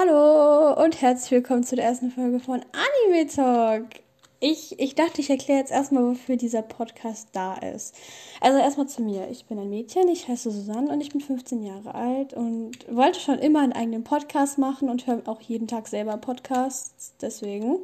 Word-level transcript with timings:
Hallo 0.00 0.80
und 0.80 1.02
herzlich 1.02 1.32
willkommen 1.32 1.64
zu 1.64 1.74
der 1.74 1.86
ersten 1.86 2.12
Folge 2.12 2.38
von 2.38 2.60
Anime 2.70 3.26
Talk. 3.26 3.86
Ich, 4.38 4.78
ich 4.78 4.94
dachte, 4.94 5.20
ich 5.20 5.28
erkläre 5.28 5.58
jetzt 5.58 5.72
erstmal, 5.72 6.04
wofür 6.04 6.36
dieser 6.36 6.62
Podcast 6.62 7.30
da 7.32 7.54
ist. 7.54 7.96
Also 8.40 8.60
erstmal 8.60 8.86
zu 8.86 9.02
mir. 9.02 9.28
Ich 9.28 9.46
bin 9.46 9.58
ein 9.58 9.68
Mädchen, 9.68 10.06
ich 10.06 10.28
heiße 10.28 10.52
Susanne 10.52 10.92
und 10.92 11.00
ich 11.00 11.10
bin 11.10 11.20
15 11.20 11.64
Jahre 11.64 11.96
alt 11.96 12.32
und 12.32 12.76
wollte 12.88 13.18
schon 13.18 13.40
immer 13.40 13.58
einen 13.58 13.72
eigenen 13.72 14.04
Podcast 14.04 14.56
machen 14.56 14.88
und 14.88 15.08
höre 15.08 15.26
auch 15.26 15.40
jeden 15.40 15.66
Tag 15.66 15.88
selber 15.88 16.16
Podcasts. 16.16 17.14
Deswegen. 17.20 17.78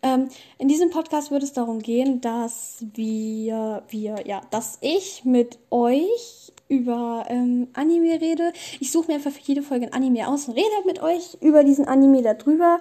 Ähm, 0.00 0.28
in 0.58 0.68
diesem 0.68 0.90
Podcast 0.90 1.32
wird 1.32 1.42
es 1.42 1.54
darum 1.54 1.80
gehen, 1.80 2.20
dass 2.20 2.84
wir, 2.94 3.82
wir, 3.88 4.24
ja, 4.28 4.42
dass 4.52 4.78
ich 4.80 5.24
mit 5.24 5.58
euch 5.70 6.52
über 6.68 7.24
ähm, 7.28 7.68
Anime 7.72 8.20
rede. 8.20 8.52
Ich 8.80 8.92
suche 8.92 9.08
mir 9.08 9.14
einfach 9.14 9.30
für 9.30 9.42
jede 9.42 9.62
Folge 9.62 9.86
ein 9.86 9.92
Anime 9.92 10.28
aus 10.28 10.48
und 10.48 10.54
rede 10.54 10.66
mit 10.86 11.02
euch 11.02 11.38
über 11.40 11.64
diesen 11.64 11.86
Anime 11.86 12.22
darüber. 12.22 12.80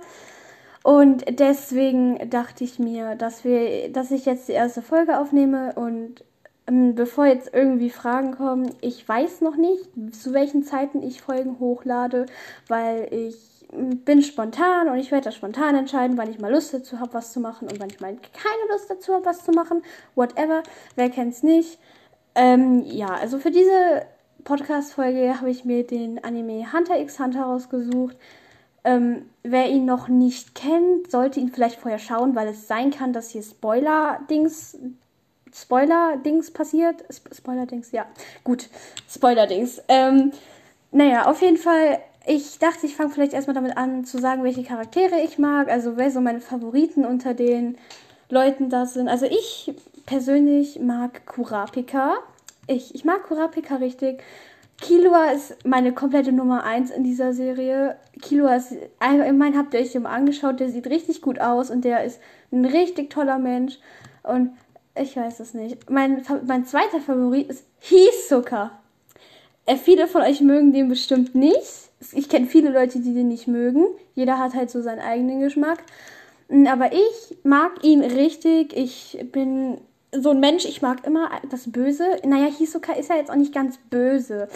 Und 0.84 1.26
deswegen 1.40 2.30
dachte 2.30 2.64
ich 2.64 2.80
mir, 2.80 3.16
dass 3.16 3.44
wir, 3.44 3.92
dass 3.92 4.12
ich 4.12 4.26
jetzt 4.26 4.48
die 4.48 4.54
erste 4.54 4.82
Folge 4.82 5.20
aufnehme 5.20 5.74
und 5.76 6.24
ähm, 6.68 6.96
bevor 6.96 7.26
jetzt 7.26 7.54
irgendwie 7.54 7.90
Fragen 7.90 8.32
kommen, 8.32 8.70
ich 8.82 9.08
weiß 9.08 9.42
noch 9.42 9.56
nicht, 9.56 9.90
zu 10.14 10.34
welchen 10.34 10.64
Zeiten 10.64 11.02
ich 11.02 11.22
Folgen 11.22 11.60
hochlade, 11.60 12.26
weil 12.68 13.08
ich 13.12 13.36
bin 14.06 14.22
spontan 14.22 14.88
und 14.90 14.98
ich 14.98 15.12
werde 15.12 15.26
das 15.26 15.36
spontan 15.36 15.76
entscheiden, 15.76 16.18
wann 16.18 16.30
ich 16.30 16.40
mal 16.40 16.52
Lust 16.52 16.74
dazu 16.74 17.00
habe, 17.00 17.14
was 17.14 17.34
zu 17.34 17.40
machen 17.40 17.68
und 17.68 17.80
wann 17.80 17.90
ich 17.90 18.00
mal 18.00 18.16
keine 18.16 18.72
Lust 18.72 18.90
dazu 18.90 19.14
habe, 19.14 19.26
was 19.26 19.44
zu 19.44 19.52
machen. 19.52 19.84
Whatever. 20.16 20.64
Wer 20.96 21.10
kennt's 21.10 21.44
nicht? 21.44 21.80
Ähm, 22.38 22.84
ja, 22.86 23.08
also 23.08 23.40
für 23.40 23.52
diese 23.52 24.06
Podcast-Folge 24.44 25.40
habe 25.40 25.50
ich 25.50 25.66
mir 25.66 25.86
den 25.86 26.24
Anime 26.24 26.72
Hunter 26.72 27.00
x 27.00 27.20
Hunter 27.20 27.42
rausgesucht. 27.42 28.16
Ähm, 28.84 29.26
wer 29.44 29.68
ihn 29.70 29.86
noch 29.86 30.08
nicht 30.08 30.56
kennt, 30.56 31.12
sollte 31.12 31.40
ihn 31.40 31.50
vielleicht 31.52 31.80
vorher 31.80 32.00
schauen, 32.00 32.36
weil 32.36 32.48
es 32.48 32.68
sein 32.68 32.92
kann, 32.92 33.12
dass 33.12 33.32
hier 33.32 33.42
Spoiler-Dings 33.42 34.78
Spoiler-Dings 35.52 36.52
passiert. 36.52 37.04
Sp 37.10 37.34
Spoiler-Dings, 37.34 37.92
ja. 37.92 38.06
Gut, 38.44 38.70
Spoiler-Dings. 39.10 39.82
Ähm, 39.88 40.32
naja, 40.92 41.26
auf 41.26 41.42
jeden 41.42 41.58
Fall, 41.58 42.00
ich 42.28 42.60
dachte, 42.60 42.86
ich 42.86 42.96
fange 42.96 43.10
vielleicht 43.10 43.34
erstmal 43.34 43.56
damit 43.56 43.76
an 43.78 44.06
zu 44.06 44.20
sagen, 44.20 44.44
welche 44.44 44.64
Charaktere 44.64 45.20
ich 45.22 45.40
mag. 45.40 45.70
Also, 45.70 45.98
wer 45.98 46.12
so 46.12 46.22
meine 46.22 46.42
Favoriten 46.42 47.04
unter 47.04 47.34
den 47.34 47.78
Leuten 48.30 48.70
da 48.70 48.86
sind. 48.86 49.08
Also, 49.08 49.26
ich 49.26 49.74
persönlich 50.06 50.80
mag 50.80 51.26
Kurapika. 51.26 52.16
Ich, 52.68 52.94
ich 52.96 53.06
mag 53.06 53.24
Kurapika 53.24 53.76
richtig. 53.76 54.24
Kilua 54.80 55.32
ist 55.32 55.56
meine 55.66 55.92
komplette 55.92 56.32
Nummer 56.32 56.64
1 56.64 56.92
in 56.92 57.04
dieser 57.04 57.34
Serie. 57.34 57.96
Kilua 58.22 58.56
ist, 58.56 58.74
allgemein 59.00 59.58
habt 59.58 59.74
ihr 59.74 59.80
euch 59.80 59.92
den 59.92 60.06
angeschaut, 60.06 60.60
der 60.60 60.70
sieht 60.70 60.88
richtig 60.88 61.22
gut 61.22 61.40
aus 61.40 61.72
und 61.72 61.84
der 61.84 62.04
ist 62.04 62.20
ein 62.52 62.64
richtig 62.64 63.10
toller 63.10 63.40
Mensch. 63.40 63.80
Und 64.24 64.52
ich 64.96 65.16
weiß 65.16 65.40
es 65.40 65.54
nicht. 65.54 65.90
Mein, 65.90 66.24
mein 66.46 66.66
zweiter 66.66 67.00
Favorit 67.00 67.50
ist 67.50 67.66
Hisoka. 67.80 68.72
Äh, 69.66 69.78
viele 69.78 70.08
von 70.08 70.22
euch 70.22 70.42
mögen 70.42 70.74
den 70.74 70.90
bestimmt 70.90 71.34
nicht. 71.34 71.90
Ich 72.14 72.30
kenne 72.30 72.46
viele 72.46 72.70
Leute, 72.70 73.00
die 73.00 73.14
den 73.14 73.30
nicht 73.30 73.48
mögen. 73.48 73.86
Jeder 74.14 74.38
hat 74.38 74.54
halt 74.54 74.70
so 74.70 74.82
seinen 74.82 75.00
eigenen 75.00 75.40
Geschmack. 75.40 75.80
Aber 76.50 76.92
ich 76.94 77.38
mag 77.44 77.84
ihn 77.84 78.02
richtig. 78.02 78.76
Ich 78.76 79.20
bin 79.32 79.80
so 80.12 80.32
ein 80.32 80.40
Mensch, 80.40 80.66
ich 80.66 80.82
mag 80.82 81.06
immer 81.06 81.30
das 81.50 81.72
Böse. 81.72 82.06
Naja, 82.26 82.48
Hisoka 82.48 82.94
ist 82.94 83.10
ja 83.10 83.18
jetzt 83.18 83.30
auch 83.30 83.36
nicht 83.36 83.54
ganz 83.54 83.78
böse. 83.90 84.48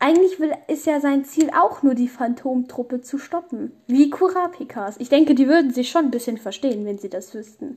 Eigentlich 0.00 0.40
will, 0.40 0.52
ist 0.68 0.86
ja 0.86 1.00
sein 1.00 1.24
Ziel 1.24 1.50
auch 1.50 1.82
nur 1.82 1.94
die 1.94 2.08
Phantomtruppe 2.08 3.00
zu 3.00 3.18
stoppen. 3.18 3.72
Wie 3.86 4.10
Kurapikas. 4.10 4.96
Ich 4.98 5.08
denke, 5.08 5.34
die 5.34 5.48
würden 5.48 5.72
sich 5.72 5.90
schon 5.90 6.06
ein 6.06 6.10
bisschen 6.10 6.38
verstehen, 6.38 6.84
wenn 6.84 6.98
sie 6.98 7.08
das 7.08 7.34
wüssten. 7.34 7.76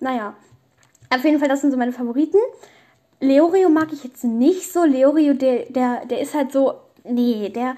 Naja, 0.00 0.34
auf 1.10 1.24
jeden 1.24 1.38
Fall, 1.38 1.48
das 1.48 1.62
sind 1.62 1.70
so 1.70 1.76
meine 1.76 1.92
Favoriten. 1.92 2.38
Leorio 3.20 3.68
mag 3.68 3.92
ich 3.92 4.04
jetzt 4.04 4.24
nicht 4.24 4.72
so. 4.72 4.84
Leorio, 4.84 5.34
der, 5.34 5.64
der, 5.70 6.04
der 6.06 6.20
ist 6.20 6.34
halt 6.34 6.52
so. 6.52 6.74
Nee, 7.04 7.48
der, 7.48 7.76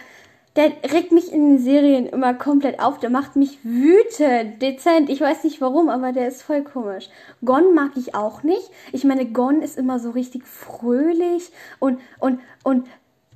der 0.57 0.73
regt 0.93 1.13
mich 1.13 1.33
in 1.33 1.51
den 1.51 1.59
Serien 1.59 2.07
immer 2.07 2.35
komplett 2.35 2.81
auf. 2.81 2.99
Der 2.99 3.11
macht 3.11 3.37
mich 3.37 3.59
wütend, 3.63 4.61
dezent. 4.61 5.09
Ich 5.09 5.21
weiß 5.21 5.45
nicht 5.45 5.61
warum, 5.61 5.89
aber 5.89 6.13
der 6.13 6.27
ist 6.27 6.43
voll 6.43 6.63
komisch. 6.63 7.09
Gon 7.45 7.73
mag 7.75 7.93
ich 7.97 8.15
auch 8.15 8.43
nicht. 8.43 8.71
Ich 8.93 9.05
meine, 9.05 9.27
Gon 9.27 9.63
ist 9.63 9.79
immer 9.79 10.01
so 10.01 10.11
richtig 10.11 10.47
fröhlich 10.47 11.53
und, 11.79 12.01
und, 12.19 12.41
und 12.65 12.89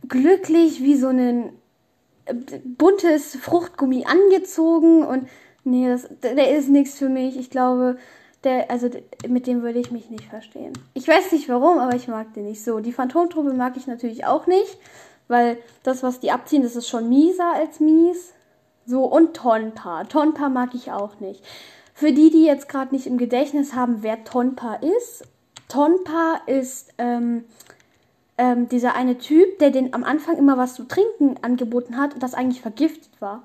glücklich 0.08 0.82
wie 0.82 0.96
so 0.96 1.08
ein 1.08 1.52
äh, 2.26 2.34
buntes 2.64 3.36
Fruchtgummi 3.36 4.04
angezogen. 4.06 5.04
Und 5.04 5.28
nee, 5.62 5.88
das, 5.88 6.08
der 6.20 6.56
ist 6.56 6.68
nichts 6.68 6.98
für 6.98 7.08
mich. 7.08 7.38
Ich 7.38 7.48
glaube, 7.48 7.96
der, 8.42 8.70
also 8.70 8.90
mit 9.28 9.46
dem 9.46 9.62
würde 9.62 9.78
ich 9.78 9.90
mich 9.90 10.10
nicht 10.10 10.24
verstehen. 10.24 10.72
Ich 10.94 11.08
weiß 11.08 11.30
nicht 11.30 11.48
warum, 11.48 11.78
aber 11.78 11.94
ich 11.94 12.08
mag 12.08 12.34
den 12.34 12.44
nicht 12.44 12.62
so. 12.62 12.80
Die 12.80 12.92
Phantomtruppe 12.92 13.52
mag 13.54 13.76
ich 13.76 13.86
natürlich 13.86 14.26
auch 14.26 14.46
nicht, 14.46 14.78
weil 15.28 15.58
das, 15.82 16.02
was 16.02 16.20
die 16.20 16.30
abziehen, 16.30 16.62
das 16.62 16.76
ist 16.76 16.88
schon 16.88 17.08
mieser 17.08 17.52
als 17.54 17.80
mies. 17.80 18.32
So, 18.86 19.04
und 19.04 19.34
Tonpa. 19.34 20.04
Tonpa 20.04 20.48
mag 20.48 20.74
ich 20.74 20.92
auch 20.92 21.18
nicht. 21.20 21.42
Für 21.94 22.12
die, 22.12 22.30
die 22.30 22.44
jetzt 22.44 22.68
gerade 22.68 22.94
nicht 22.94 23.06
im 23.06 23.18
Gedächtnis 23.18 23.74
haben, 23.74 24.02
wer 24.02 24.24
Tonpa 24.24 24.74
ist. 24.74 25.24
Tonpa 25.68 26.40
ist 26.46 26.92
ähm, 26.98 27.44
ähm, 28.36 28.68
dieser 28.68 28.94
eine 28.94 29.18
Typ, 29.18 29.58
der 29.58 29.70
den 29.70 29.94
am 29.94 30.04
Anfang 30.04 30.36
immer 30.36 30.58
was 30.58 30.74
zu 30.74 30.84
trinken 30.84 31.36
angeboten 31.42 31.96
hat, 31.96 32.10
das 32.22 32.34
eigentlich 32.34 32.60
vergiftet 32.60 33.20
war. 33.20 33.44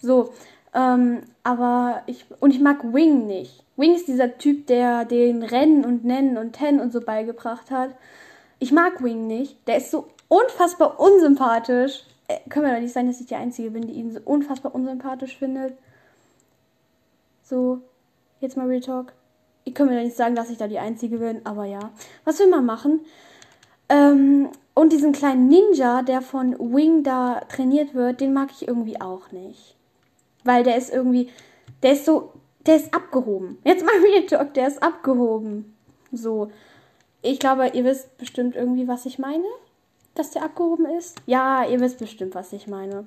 So, 0.00 0.32
ähm, 0.74 1.20
aber 1.44 2.02
ich, 2.06 2.24
und 2.40 2.50
ich 2.50 2.60
mag 2.60 2.82
Wing 2.92 3.26
nicht. 3.26 3.62
Wing 3.76 3.94
ist 3.94 4.08
dieser 4.08 4.38
Typ, 4.38 4.66
der 4.66 5.04
den 5.04 5.42
Rennen 5.42 5.84
und 5.84 6.04
Nennen 6.04 6.38
und 6.38 6.54
Ten 6.54 6.80
und 6.80 6.92
so 6.92 7.00
beigebracht 7.00 7.70
hat. 7.70 7.90
Ich 8.58 8.72
mag 8.72 9.02
Wing 9.02 9.26
nicht. 9.26 9.56
Der 9.66 9.76
ist 9.76 9.90
so 9.90 10.08
unfassbar 10.32 10.98
unsympathisch. 10.98 12.04
Äh, 12.28 12.38
können 12.48 12.64
wir 12.66 12.72
doch 12.72 12.80
nicht 12.80 12.94
sein, 12.94 13.06
dass 13.06 13.20
ich 13.20 13.26
die 13.26 13.34
Einzige 13.34 13.70
bin, 13.70 13.86
die 13.86 13.92
ihn 13.92 14.12
so 14.12 14.20
unfassbar 14.24 14.74
unsympathisch 14.74 15.36
findet. 15.36 15.76
So, 17.42 17.82
jetzt 18.40 18.56
mal 18.56 18.66
Real 18.66 18.80
Talk. 18.80 19.12
Ich 19.64 19.74
kann 19.74 19.88
mir 19.88 19.96
doch 19.96 20.04
nicht 20.04 20.16
sagen, 20.16 20.34
dass 20.34 20.48
ich 20.48 20.56
da 20.56 20.68
die 20.68 20.78
Einzige 20.78 21.18
bin, 21.18 21.44
aber 21.44 21.66
ja. 21.66 21.90
Was 22.24 22.38
will 22.38 22.48
man 22.48 22.64
machen? 22.64 23.00
Ähm, 23.90 24.48
und 24.74 24.92
diesen 24.92 25.12
kleinen 25.12 25.48
Ninja, 25.48 26.00
der 26.00 26.22
von 26.22 26.58
Wing 26.58 27.02
da 27.02 27.40
trainiert 27.50 27.94
wird, 27.94 28.22
den 28.22 28.32
mag 28.32 28.48
ich 28.52 28.66
irgendwie 28.66 29.00
auch 29.00 29.30
nicht. 29.32 29.76
Weil 30.44 30.64
der 30.64 30.78
ist 30.78 30.90
irgendwie, 30.90 31.28
der 31.82 31.92
ist 31.92 32.06
so, 32.06 32.32
der 32.64 32.76
ist 32.76 32.94
abgehoben. 32.94 33.58
Jetzt 33.64 33.84
mal 33.84 33.92
Real 34.02 34.24
Talk, 34.24 34.54
der 34.54 34.68
ist 34.68 34.82
abgehoben. 34.82 35.76
So. 36.10 36.50
Ich 37.20 37.38
glaube, 37.38 37.68
ihr 37.74 37.84
wisst 37.84 38.16
bestimmt 38.16 38.56
irgendwie, 38.56 38.88
was 38.88 39.04
ich 39.04 39.18
meine. 39.18 39.44
Dass 40.14 40.30
der 40.30 40.44
abgehoben 40.44 40.86
ist. 40.86 41.16
Ja, 41.26 41.64
ihr 41.64 41.80
wisst 41.80 41.98
bestimmt, 41.98 42.34
was 42.34 42.52
ich 42.52 42.66
meine. 42.66 43.06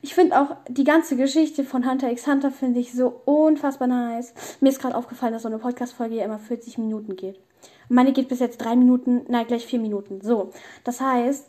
Ich 0.00 0.14
finde 0.14 0.40
auch 0.40 0.56
die 0.68 0.84
ganze 0.84 1.16
Geschichte 1.16 1.64
von 1.64 1.88
Hunter 1.88 2.10
x 2.10 2.26
Hunter 2.26 2.50
finde 2.50 2.80
ich 2.80 2.92
so 2.92 3.20
unfassbar 3.24 3.88
nice. 3.88 4.32
Mir 4.60 4.68
ist 4.68 4.80
gerade 4.80 4.96
aufgefallen, 4.96 5.32
dass 5.32 5.42
so 5.42 5.48
eine 5.48 5.58
Podcast-Folge 5.58 6.16
ja 6.16 6.24
immer 6.24 6.38
40 6.38 6.78
Minuten 6.78 7.16
geht. 7.16 7.40
meine 7.88 8.12
geht 8.12 8.28
bis 8.28 8.38
jetzt 8.38 8.58
drei 8.58 8.76
Minuten, 8.76 9.22
nein, 9.28 9.46
gleich 9.46 9.66
vier 9.66 9.80
Minuten. 9.80 10.20
So. 10.20 10.52
Das 10.84 11.00
heißt, 11.00 11.48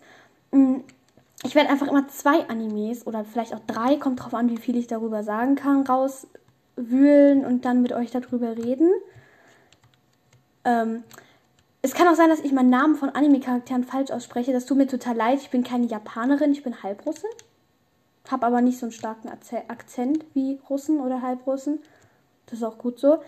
mm, 0.52 0.78
ich 1.44 1.56
werde 1.56 1.70
einfach 1.70 1.88
immer 1.88 2.08
zwei 2.08 2.50
Animes 2.50 3.06
oder 3.06 3.24
vielleicht 3.24 3.54
auch 3.54 3.62
drei, 3.68 3.98
kommt 3.98 4.22
drauf 4.24 4.34
an, 4.34 4.50
wie 4.50 4.58
viel 4.58 4.76
ich 4.76 4.88
darüber 4.88 5.24
sagen 5.24 5.56
kann, 5.56 5.86
rauswühlen 5.86 7.46
und 7.46 7.66
dann 7.66 7.82
mit 7.82 7.94
euch 7.94 8.12
darüber 8.12 8.58
reden. 8.58 8.92
Ähm, 10.66 11.04
es 11.82 11.94
kann 11.94 12.08
auch 12.08 12.16
sein, 12.16 12.30
dass 12.30 12.42
ich 12.42 12.52
meinen 12.52 12.70
Namen 12.70 12.96
von 12.96 13.10
Anime-Charakteren 13.10 13.84
falsch 13.84 14.12
ausspreche. 14.12 14.52
Das 14.52 14.66
tut 14.66 14.78
mir 14.78 14.88
total 14.88 15.16
leid. 15.16 15.40
Ich 15.42 15.50
bin 15.50 15.64
keine 15.64 15.86
Japanerin, 15.86 16.52
ich 16.52 16.64
bin 16.64 16.84
Halbrussin. 16.84 17.30
Hab 18.30 18.44
aber 18.44 18.62
nicht 18.62 18.78
so 18.78 18.86
einen 18.86 18.92
starken 18.92 19.30
Akzent 19.30 20.26
wie 20.34 20.60
Russen 20.70 21.00
oder 21.00 21.22
Halbrussen. 21.22 21.80
Das 22.46 22.60
ist 22.60 22.64
auch 22.64 22.78
gut 22.78 23.00
so. 23.00 23.20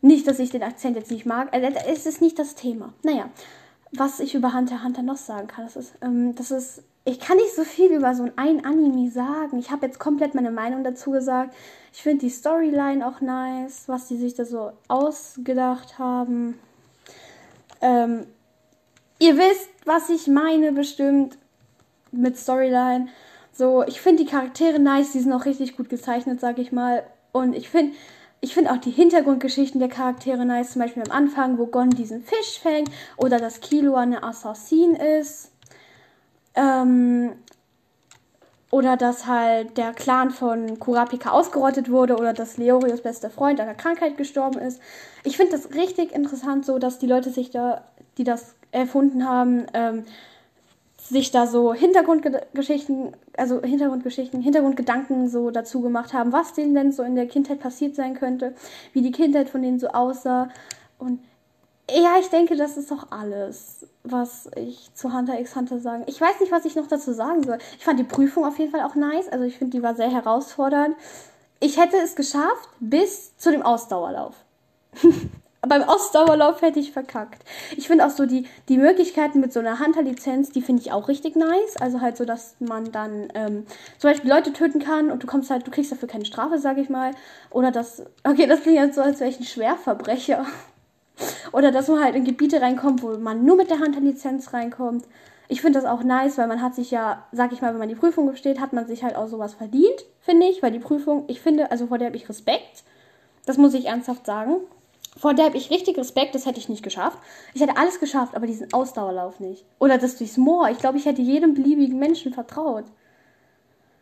Nicht, 0.00 0.26
dass 0.26 0.38
ich 0.38 0.50
den 0.50 0.62
Akzent 0.62 0.96
jetzt 0.96 1.10
nicht 1.10 1.24
mag. 1.24 1.54
Also, 1.54 1.68
es 1.86 2.04
ist 2.04 2.20
nicht 2.20 2.38
das 2.38 2.54
Thema. 2.54 2.92
Naja, 3.02 3.30
was 3.92 4.20
ich 4.20 4.34
über 4.34 4.52
Hunter 4.52 4.82
Hunter 4.82 5.02
noch 5.02 5.16
sagen 5.16 5.46
kann, 5.46 5.64
das 5.64 5.76
ist, 5.76 5.94
ähm, 6.02 6.34
das 6.34 6.50
ist 6.50 6.82
ich 7.06 7.20
kann 7.20 7.36
nicht 7.36 7.54
so 7.54 7.64
viel 7.64 7.92
über 7.92 8.14
so 8.14 8.26
ein 8.36 8.64
Anime 8.64 9.10
sagen. 9.10 9.58
Ich 9.58 9.70
habe 9.70 9.84
jetzt 9.84 9.98
komplett 9.98 10.34
meine 10.34 10.50
Meinung 10.50 10.84
dazu 10.84 11.10
gesagt. 11.10 11.54
Ich 11.92 12.02
finde 12.02 12.20
die 12.20 12.30
Storyline 12.30 13.06
auch 13.06 13.20
nice, 13.20 13.84
was 13.88 14.08
die 14.08 14.16
sich 14.16 14.34
da 14.34 14.46
so 14.46 14.72
ausgedacht 14.88 15.98
haben. 15.98 16.58
Ähm, 17.84 18.26
ihr 19.18 19.36
wisst, 19.36 19.68
was 19.84 20.08
ich 20.08 20.26
meine, 20.26 20.72
bestimmt 20.72 21.36
mit 22.12 22.38
Storyline. 22.38 23.08
So, 23.52 23.84
ich 23.84 24.00
finde 24.00 24.24
die 24.24 24.30
Charaktere 24.30 24.78
nice, 24.78 25.12
die 25.12 25.20
sind 25.20 25.32
auch 25.34 25.44
richtig 25.44 25.76
gut 25.76 25.90
gezeichnet, 25.90 26.40
sag 26.40 26.58
ich 26.58 26.72
mal. 26.72 27.04
Und 27.30 27.54
ich 27.54 27.68
finde, 27.68 27.94
ich 28.40 28.54
finde 28.54 28.72
auch 28.72 28.78
die 28.78 28.90
Hintergrundgeschichten 28.90 29.80
der 29.80 29.90
Charaktere 29.90 30.46
nice, 30.46 30.72
zum 30.72 30.80
Beispiel 30.80 31.02
am 31.02 31.12
Anfang, 31.12 31.58
wo 31.58 31.66
Gon 31.66 31.90
diesen 31.90 32.22
Fisch 32.22 32.58
fängt 32.58 32.90
oder 33.18 33.38
dass 33.38 33.60
Kilo 33.60 33.96
eine 33.96 34.22
Assassin 34.22 34.94
ist. 34.94 35.52
Ähm, 36.54 37.32
oder 38.74 38.96
dass 38.96 39.28
halt 39.28 39.76
der 39.76 39.92
Clan 39.92 40.32
von 40.32 40.80
Kurapika 40.80 41.30
ausgerottet 41.30 41.92
wurde 41.92 42.16
oder 42.16 42.32
dass 42.32 42.56
Leorios 42.56 43.02
bester 43.02 43.30
Freund 43.30 43.60
an 43.60 43.68
einer 43.68 43.76
Krankheit 43.76 44.16
gestorben 44.16 44.58
ist. 44.58 44.82
Ich 45.22 45.36
finde 45.36 45.52
das 45.52 45.76
richtig 45.76 46.10
interessant, 46.10 46.66
so 46.66 46.80
dass 46.80 46.98
die 46.98 47.06
Leute 47.06 47.30
sich 47.30 47.50
da, 47.50 47.84
die 48.18 48.24
das 48.24 48.56
erfunden 48.72 49.28
haben, 49.28 49.66
ähm, 49.74 50.02
sich 50.96 51.30
da 51.30 51.46
so 51.46 51.72
Hintergrundgeschichten, 51.72 53.12
also 53.36 53.62
Hintergrundgeschichten, 53.62 54.40
Hintergrundgedanken 54.42 55.28
so 55.28 55.52
dazu 55.52 55.80
gemacht 55.80 56.12
haben, 56.12 56.32
was 56.32 56.52
denen 56.52 56.74
denn 56.74 56.90
so 56.90 57.04
in 57.04 57.14
der 57.14 57.28
Kindheit 57.28 57.60
passiert 57.60 57.94
sein 57.94 58.14
könnte, 58.14 58.54
wie 58.92 59.02
die 59.02 59.12
Kindheit 59.12 59.50
von 59.50 59.62
denen 59.62 59.78
so 59.78 59.86
aussah. 59.86 60.48
Und 60.98 61.20
ja, 61.90 62.18
ich 62.18 62.28
denke, 62.28 62.56
das 62.56 62.76
ist 62.76 62.90
doch 62.90 63.10
alles, 63.10 63.86
was 64.04 64.48
ich 64.56 64.90
zu 64.94 65.12
Hunter 65.12 65.38
x 65.38 65.54
Hunter 65.54 65.80
sagen. 65.80 66.04
Ich 66.06 66.20
weiß 66.20 66.40
nicht, 66.40 66.50
was 66.50 66.64
ich 66.64 66.76
noch 66.76 66.86
dazu 66.86 67.12
sagen 67.12 67.42
soll. 67.42 67.58
Ich 67.78 67.84
fand 67.84 67.98
die 67.98 68.04
Prüfung 68.04 68.44
auf 68.44 68.58
jeden 68.58 68.70
Fall 68.70 68.82
auch 68.82 68.94
nice. 68.94 69.28
Also 69.28 69.44
ich 69.44 69.58
finde, 69.58 69.76
die 69.76 69.82
war 69.82 69.94
sehr 69.94 70.10
herausfordernd. 70.10 70.96
Ich 71.60 71.78
hätte 71.78 71.96
es 71.96 72.16
geschafft 72.16 72.68
bis 72.80 73.36
zu 73.36 73.50
dem 73.50 73.62
Ausdauerlauf. 73.62 74.34
Beim 75.66 75.82
Ausdauerlauf 75.82 76.60
hätte 76.60 76.78
ich 76.78 76.92
verkackt. 76.92 77.42
Ich 77.76 77.86
finde 77.86 78.04
auch 78.04 78.10
so 78.10 78.26
die, 78.26 78.46
die 78.68 78.76
Möglichkeiten 78.76 79.40
mit 79.40 79.52
so 79.52 79.60
einer 79.60 79.78
Hunter-Lizenz, 79.78 80.50
die 80.50 80.60
finde 80.60 80.82
ich 80.82 80.92
auch 80.92 81.08
richtig 81.08 81.36
nice. 81.36 81.76
Also 81.80 82.00
halt 82.00 82.18
so, 82.18 82.26
dass 82.26 82.56
man 82.60 82.92
dann 82.92 83.28
ähm, 83.34 83.66
zum 83.98 84.10
Beispiel 84.10 84.30
Leute 84.30 84.52
töten 84.52 84.78
kann 84.78 85.10
und 85.10 85.22
du 85.22 85.26
kommst 85.26 85.50
halt, 85.50 85.66
du 85.66 85.70
kriegst 85.70 85.90
dafür 85.90 86.08
keine 86.08 86.26
Strafe, 86.26 86.58
sage 86.58 86.82
ich 86.82 86.90
mal. 86.90 87.12
Oder 87.50 87.70
das, 87.70 88.02
okay, 88.24 88.46
das 88.46 88.60
klingt 88.60 88.78
jetzt 88.78 88.96
so, 88.96 89.00
als 89.00 89.20
wäre 89.20 89.30
ich 89.30 89.40
ein 89.40 89.44
Schwerverbrecher. 89.44 90.44
Oder 91.52 91.70
dass 91.70 91.88
man 91.88 92.02
halt 92.02 92.16
in 92.16 92.24
Gebiete 92.24 92.60
reinkommt, 92.60 93.02
wo 93.02 93.16
man 93.18 93.44
nur 93.44 93.56
mit 93.56 93.70
der 93.70 93.78
Hunter-Lizenz 93.78 94.52
reinkommt. 94.52 95.06
Ich 95.48 95.60
finde 95.60 95.78
das 95.78 95.88
auch 95.88 96.02
nice, 96.02 96.38
weil 96.38 96.48
man 96.48 96.62
hat 96.62 96.74
sich 96.74 96.90
ja, 96.90 97.26
sag 97.32 97.52
ich 97.52 97.60
mal, 97.60 97.72
wenn 97.72 97.78
man 97.78 97.88
die 97.88 97.94
Prüfung 97.94 98.26
besteht, 98.26 98.60
hat 98.60 98.72
man 98.72 98.86
sich 98.86 99.04
halt 99.04 99.14
auch 99.14 99.28
sowas 99.28 99.54
verdient, 99.54 100.04
finde 100.20 100.46
ich. 100.46 100.62
Weil 100.62 100.72
die 100.72 100.78
Prüfung, 100.78 101.24
ich 101.28 101.40
finde, 101.40 101.70
also 101.70 101.86
vor 101.86 101.98
der 101.98 102.08
habe 102.08 102.16
ich 102.16 102.28
Respekt. 102.28 102.82
Das 103.46 103.58
muss 103.58 103.74
ich 103.74 103.86
ernsthaft 103.86 104.26
sagen. 104.26 104.56
Vor 105.16 105.34
der 105.34 105.44
habe 105.44 105.56
ich 105.56 105.70
richtig 105.70 105.96
Respekt, 105.96 106.34
das 106.34 106.44
hätte 106.44 106.58
ich 106.58 106.68
nicht 106.68 106.82
geschafft. 106.82 107.18
Ich 107.52 107.60
hätte 107.60 107.76
alles 107.76 108.00
geschafft, 108.00 108.34
aber 108.34 108.46
diesen 108.46 108.72
Ausdauerlauf 108.72 109.38
nicht. 109.38 109.64
Oder 109.78 109.98
das 109.98 110.16
durchs 110.16 110.38
Moor. 110.38 110.70
Ich 110.70 110.78
glaube, 110.78 110.98
ich 110.98 111.06
hätte 111.06 111.22
jedem 111.22 111.54
beliebigen 111.54 111.98
Menschen 111.98 112.32
vertraut. 112.32 112.84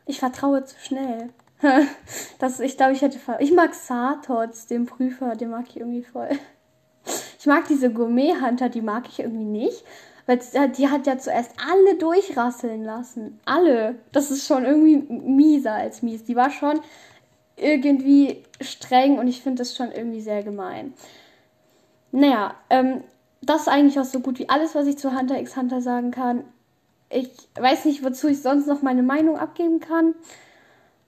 Ich 0.07 0.21
vertraue 0.21 0.65
zu 0.65 0.77
schnell. 0.79 1.31
das, 2.39 2.61
ich 2.61 2.77
glaube, 2.77 2.93
ich 2.93 3.03
hätte. 3.03 3.19
Ich 3.41 3.53
mag 3.53 3.75
Sartots, 3.75 4.67
den 4.67 4.87
Prüfer, 4.87 5.37
den 5.37 5.51
mag 5.51 5.67
ich 5.69 5.79
irgendwie 5.79 6.03
voll. 6.03 6.31
Ich 7.43 7.47
mag 7.47 7.67
diese 7.67 7.93
Gourmet-Hunter, 7.93 8.69
die 8.69 8.83
mag 8.83 9.09
ich 9.09 9.19
irgendwie 9.19 9.43
nicht. 9.43 9.83
Weil 10.27 10.39
die 10.77 10.87
hat 10.87 11.09
ja 11.09 11.19
zuerst 11.19 11.51
alle 11.59 11.97
durchrasseln 11.97 12.85
lassen. 12.85 13.41
Alle. 13.45 13.97
Das 14.13 14.31
ist 14.31 14.47
schon 14.47 14.65
irgendwie 14.65 14.99
mieser 15.13 15.73
als 15.73 16.03
mies. 16.03 16.23
Die 16.23 16.37
war 16.37 16.51
schon 16.51 16.79
irgendwie 17.57 18.45
streng 18.61 19.19
und 19.19 19.27
ich 19.27 19.43
finde 19.43 19.63
das 19.63 19.75
schon 19.75 19.91
irgendwie 19.91 20.21
sehr 20.21 20.45
gemein. 20.45 20.95
Naja, 22.13 22.55
ähm, 22.71 23.03
das 23.41 23.63
ist 23.63 23.69
eigentlich 23.69 23.99
auch 23.99 24.05
so 24.05 24.21
gut 24.21 24.39
wie 24.39 24.49
alles, 24.49 24.77
was 24.77 24.87
ich 24.87 24.97
zu 24.97 25.19
Hunter 25.19 25.41
x 25.41 25.57
Hunter 25.57 25.81
sagen 25.81 26.13
kann. 26.13 26.45
Ich 27.11 27.29
weiß 27.59 27.87
nicht, 27.87 28.05
wozu 28.05 28.29
ich 28.29 28.41
sonst 28.41 28.69
noch 28.69 28.83
meine 28.83 29.03
Meinung 29.03 29.37
abgeben 29.37 29.81
kann. 29.81 30.15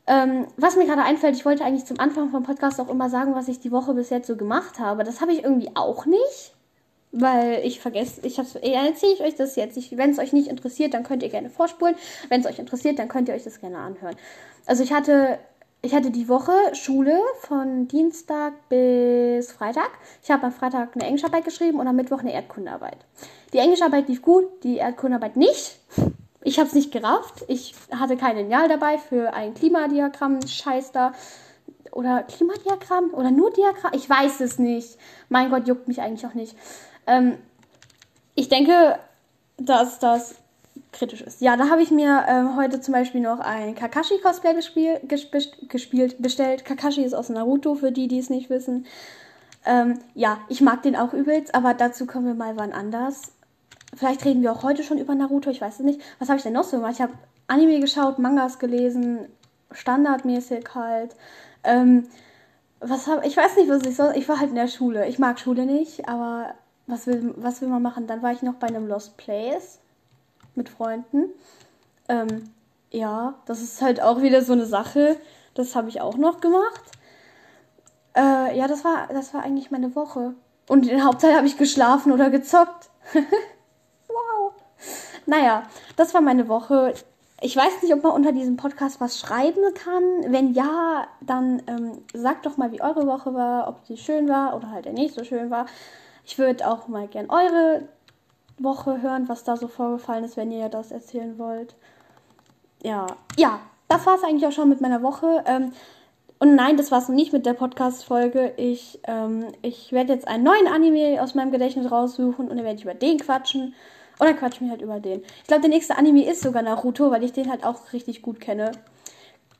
Ähm, 0.06 0.46
was 0.56 0.76
mir 0.76 0.84
gerade 0.84 1.02
einfällt, 1.02 1.34
ich 1.34 1.44
wollte 1.46 1.64
eigentlich 1.64 1.86
zum 1.86 1.98
Anfang 1.98 2.28
vom 2.28 2.42
Podcast 2.42 2.80
auch 2.80 2.88
immer 2.90 3.08
sagen, 3.08 3.34
was 3.34 3.48
ich 3.48 3.60
die 3.60 3.72
Woche 3.72 3.94
bis 3.94 4.10
jetzt 4.10 4.26
so 4.26 4.36
gemacht 4.36 4.78
habe. 4.78 5.02
Das 5.04 5.20
habe 5.20 5.32
ich 5.32 5.42
irgendwie 5.42 5.70
auch 5.74 6.06
nicht. 6.06 6.52
Weil 7.16 7.60
ich 7.64 7.78
vergesse, 7.78 8.26
ich 8.26 8.40
hab's, 8.40 8.54
ja, 8.54 8.84
erzähle 8.84 9.12
ich 9.12 9.20
euch 9.20 9.36
das 9.36 9.54
jetzt. 9.54 9.78
Wenn 9.96 10.10
es 10.10 10.18
euch 10.18 10.32
nicht 10.32 10.48
interessiert, 10.48 10.94
dann 10.94 11.04
könnt 11.04 11.22
ihr 11.22 11.28
gerne 11.28 11.48
vorspulen. 11.48 11.94
Wenn 12.28 12.40
es 12.40 12.46
euch 12.46 12.58
interessiert, 12.58 12.98
dann 12.98 13.08
könnt 13.08 13.28
ihr 13.28 13.34
euch 13.34 13.44
das 13.44 13.60
gerne 13.60 13.78
anhören. 13.78 14.16
Also 14.66 14.82
ich 14.82 14.92
hatte, 14.92 15.38
ich 15.80 15.94
hatte 15.94 16.10
die 16.10 16.28
Woche 16.28 16.52
Schule 16.72 17.20
von 17.42 17.86
Dienstag 17.86 18.68
bis 18.68 19.52
Freitag. 19.52 19.90
Ich 20.24 20.30
habe 20.32 20.46
am 20.46 20.52
Freitag 20.52 20.96
eine 20.96 21.04
Englischarbeit 21.04 21.44
geschrieben 21.44 21.78
und 21.78 21.86
am 21.86 21.94
Mittwoch 21.94 22.18
eine 22.18 22.32
Erdkundearbeit. 22.32 22.98
Die 23.52 23.58
Englischarbeit 23.58 24.08
lief 24.08 24.20
gut, 24.20 24.46
die 24.64 24.78
Erdkundearbeit 24.78 25.36
nicht. 25.36 25.78
Ich 26.44 26.58
habe 26.58 26.68
es 26.68 26.74
nicht 26.74 26.92
gerafft. 26.92 27.44
Ich 27.48 27.74
hatte 27.90 28.16
kein 28.16 28.36
Lineal 28.36 28.68
dabei 28.68 28.98
für 28.98 29.32
ein 29.32 29.54
Klimadiagramm, 29.54 30.46
Scheiß 30.46 30.92
da. 30.92 31.12
Oder 31.90 32.22
Klimadiagramm? 32.24 33.14
Oder 33.14 33.30
nur 33.30 33.50
Diagramm? 33.50 33.92
Ich 33.94 34.08
weiß 34.08 34.40
es 34.40 34.58
nicht. 34.58 34.98
Mein 35.28 35.50
Gott, 35.50 35.66
juckt 35.66 35.88
mich 35.88 36.00
eigentlich 36.00 36.26
auch 36.26 36.34
nicht. 36.34 36.54
Ähm, 37.06 37.38
ich 38.34 38.48
denke, 38.48 38.98
dass 39.56 39.98
das 39.98 40.34
kritisch 40.92 41.22
ist. 41.22 41.40
Ja, 41.40 41.56
da 41.56 41.70
habe 41.70 41.82
ich 41.82 41.90
mir 41.90 42.24
ähm, 42.28 42.56
heute 42.56 42.80
zum 42.80 42.92
Beispiel 42.92 43.20
noch 43.20 43.40
ein 43.40 43.74
Kakashi-Cosplay 43.74 44.54
gespielt, 45.68 46.22
bestellt. 46.22 46.64
Kakashi 46.64 47.02
ist 47.02 47.14
aus 47.14 47.28
Naruto, 47.28 47.74
für 47.74 47.92
die, 47.92 48.08
die 48.08 48.18
es 48.18 48.30
nicht 48.30 48.50
wissen. 48.50 48.86
Ähm, 49.66 49.98
ja, 50.14 50.38
ich 50.48 50.60
mag 50.60 50.82
den 50.82 50.94
auch 50.94 51.12
übelst, 51.14 51.54
aber 51.54 51.74
dazu 51.74 52.06
kommen 52.06 52.26
wir 52.26 52.34
mal 52.34 52.56
wann 52.56 52.72
anders. 52.72 53.32
Vielleicht 53.96 54.24
reden 54.24 54.42
wir 54.42 54.52
auch 54.52 54.62
heute 54.62 54.82
schon 54.82 54.98
über 54.98 55.14
Naruto, 55.14 55.50
ich 55.50 55.60
weiß 55.60 55.80
es 55.80 55.84
nicht. 55.84 56.00
Was 56.18 56.28
habe 56.28 56.38
ich 56.38 56.42
denn 56.42 56.52
noch 56.52 56.64
so 56.64 56.76
gemacht? 56.76 56.94
Ich 56.94 57.02
habe 57.02 57.12
Anime 57.46 57.80
geschaut, 57.80 58.18
Mangas 58.18 58.58
gelesen, 58.58 59.28
standardmäßig 59.70 60.74
halt. 60.74 61.14
Ähm, 61.62 62.08
was 62.80 63.06
hab, 63.06 63.24
ich 63.24 63.36
weiß 63.36 63.56
nicht, 63.56 63.68
was 63.68 63.82
ich 63.82 63.96
soll. 63.96 64.14
Ich 64.16 64.28
war 64.28 64.38
halt 64.38 64.50
in 64.50 64.56
der 64.56 64.68
Schule. 64.68 65.06
Ich 65.06 65.18
mag 65.18 65.38
Schule 65.38 65.66
nicht, 65.66 66.08
aber 66.08 66.54
was 66.86 67.06
will, 67.06 67.34
was 67.36 67.60
will 67.60 67.68
man 67.68 67.82
machen? 67.82 68.06
Dann 68.06 68.22
war 68.22 68.32
ich 68.32 68.42
noch 68.42 68.54
bei 68.54 68.66
einem 68.66 68.86
Lost 68.86 69.16
Place 69.16 69.78
mit 70.54 70.68
Freunden. 70.68 71.30
Ähm, 72.08 72.50
ja, 72.90 73.34
das 73.46 73.62
ist 73.62 73.80
halt 73.82 74.00
auch 74.00 74.22
wieder 74.22 74.42
so 74.42 74.52
eine 74.52 74.66
Sache. 74.66 75.16
Das 75.54 75.74
habe 75.76 75.88
ich 75.88 76.00
auch 76.00 76.16
noch 76.16 76.40
gemacht. 76.40 76.82
Äh, 78.16 78.56
ja, 78.56 78.68
das 78.68 78.84
war, 78.84 79.08
das 79.08 79.34
war 79.34 79.42
eigentlich 79.42 79.70
meine 79.70 79.94
Woche. 79.94 80.34
Und 80.68 80.86
in 80.86 80.96
der 80.96 81.04
Hauptzeit 81.04 81.34
habe 81.34 81.46
ich 81.46 81.58
geschlafen 81.58 82.12
oder 82.12 82.30
gezockt. 82.30 82.90
Naja, 85.26 85.64
das 85.96 86.14
war 86.14 86.20
meine 86.20 86.48
Woche. 86.48 86.94
Ich 87.40 87.56
weiß 87.56 87.82
nicht, 87.82 87.92
ob 87.92 88.02
man 88.02 88.12
unter 88.12 88.32
diesem 88.32 88.56
Podcast 88.56 89.00
was 89.00 89.18
schreiben 89.18 89.74
kann. 89.74 90.32
Wenn 90.32 90.54
ja, 90.54 91.06
dann 91.20 91.62
ähm, 91.66 92.02
sagt 92.12 92.46
doch 92.46 92.56
mal, 92.56 92.72
wie 92.72 92.82
eure 92.82 93.06
Woche 93.06 93.34
war, 93.34 93.68
ob 93.68 93.84
sie 93.86 93.96
schön 93.96 94.28
war 94.28 94.56
oder 94.56 94.70
halt 94.70 94.92
nicht 94.92 95.14
so 95.14 95.24
schön 95.24 95.50
war. 95.50 95.66
Ich 96.24 96.38
würde 96.38 96.66
auch 96.68 96.88
mal 96.88 97.06
gern 97.08 97.28
eure 97.28 97.88
Woche 98.58 99.02
hören, 99.02 99.28
was 99.28 99.44
da 99.44 99.56
so 99.56 99.68
vorgefallen 99.68 100.24
ist, 100.24 100.36
wenn 100.36 100.50
ihr 100.50 100.68
das 100.68 100.90
erzählen 100.90 101.38
wollt. 101.38 101.74
Ja, 102.82 103.06
ja, 103.36 103.60
das 103.88 104.06
war 104.06 104.16
es 104.16 104.22
eigentlich 104.22 104.46
auch 104.46 104.52
schon 104.52 104.68
mit 104.68 104.80
meiner 104.80 105.02
Woche. 105.02 105.42
Ähm, 105.46 105.72
und 106.38 106.54
nein, 106.54 106.76
das 106.76 106.90
war 106.90 106.98
es 106.98 107.08
nicht 107.08 107.32
mit 107.32 107.46
der 107.46 107.54
Podcast-Folge. 107.54 108.54
Ich, 108.56 109.00
ähm, 109.06 109.46
ich 109.62 109.92
werde 109.92 110.12
jetzt 110.12 110.28
einen 110.28 110.44
neuen 110.44 110.66
Anime 110.66 111.22
aus 111.22 111.34
meinem 111.34 111.52
Gedächtnis 111.52 111.90
raussuchen 111.90 112.48
und 112.48 112.56
dann 112.56 112.64
werde 112.64 112.76
ich 112.76 112.84
über 112.84 112.94
den 112.94 113.18
quatschen. 113.18 113.74
Oder 114.20 114.34
quatschen 114.34 114.66
wir 114.66 114.72
halt 114.72 114.82
über 114.82 115.00
den. 115.00 115.22
Ich 115.42 115.48
glaube, 115.48 115.62
der 115.62 115.70
nächste 115.70 115.96
Anime 115.96 116.28
ist 116.28 116.42
sogar 116.42 116.62
Naruto, 116.62 117.10
weil 117.10 117.24
ich 117.24 117.32
den 117.32 117.50
halt 117.50 117.64
auch 117.64 117.92
richtig 117.92 118.22
gut 118.22 118.40
kenne. 118.40 118.72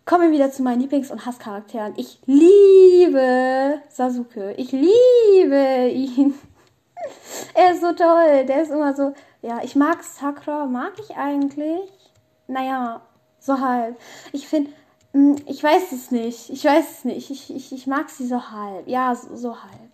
Kommen 0.04 0.30
wir 0.30 0.32
wieder 0.32 0.50
zu 0.50 0.62
meinen 0.62 0.82
Lieblings- 0.82 1.10
und 1.10 1.24
Hasscharakteren. 1.24 1.94
Ich 1.96 2.18
liebe 2.26 3.80
Sasuke. 3.88 4.52
Ich 4.58 4.70
liebe 4.70 5.88
ihn. 5.88 6.34
er 7.54 7.72
ist 7.72 7.80
so 7.80 7.92
toll. 7.92 8.44
Der 8.46 8.62
ist 8.62 8.70
immer 8.70 8.94
so. 8.94 9.14
Ja, 9.40 9.60
ich 9.62 9.74
mag 9.74 10.02
Sakura. 10.02 10.66
Mag 10.66 10.92
ich 10.98 11.16
eigentlich? 11.16 11.90
Naja, 12.46 13.00
so 13.38 13.58
halb. 13.58 13.96
Ich 14.32 14.46
finde. 14.46 14.70
Hm, 15.12 15.36
ich 15.46 15.62
weiß 15.62 15.92
es 15.92 16.10
nicht. 16.10 16.50
Ich 16.50 16.64
weiß 16.64 16.98
es 16.98 17.04
nicht. 17.04 17.30
Ich, 17.30 17.54
ich, 17.54 17.72
ich 17.72 17.86
mag 17.86 18.10
sie 18.10 18.26
so 18.26 18.50
halb. 18.50 18.86
Ja, 18.86 19.14
so, 19.14 19.34
so 19.34 19.62
halb. 19.62 19.93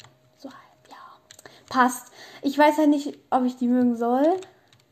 Passt. 1.71 2.13
Ich 2.43 2.59
weiß 2.59 2.79
halt 2.79 2.91
nicht, 2.91 3.17
ob 3.31 3.45
ich 3.45 3.57
die 3.57 3.69
mögen 3.69 3.97
soll. 3.97 4.27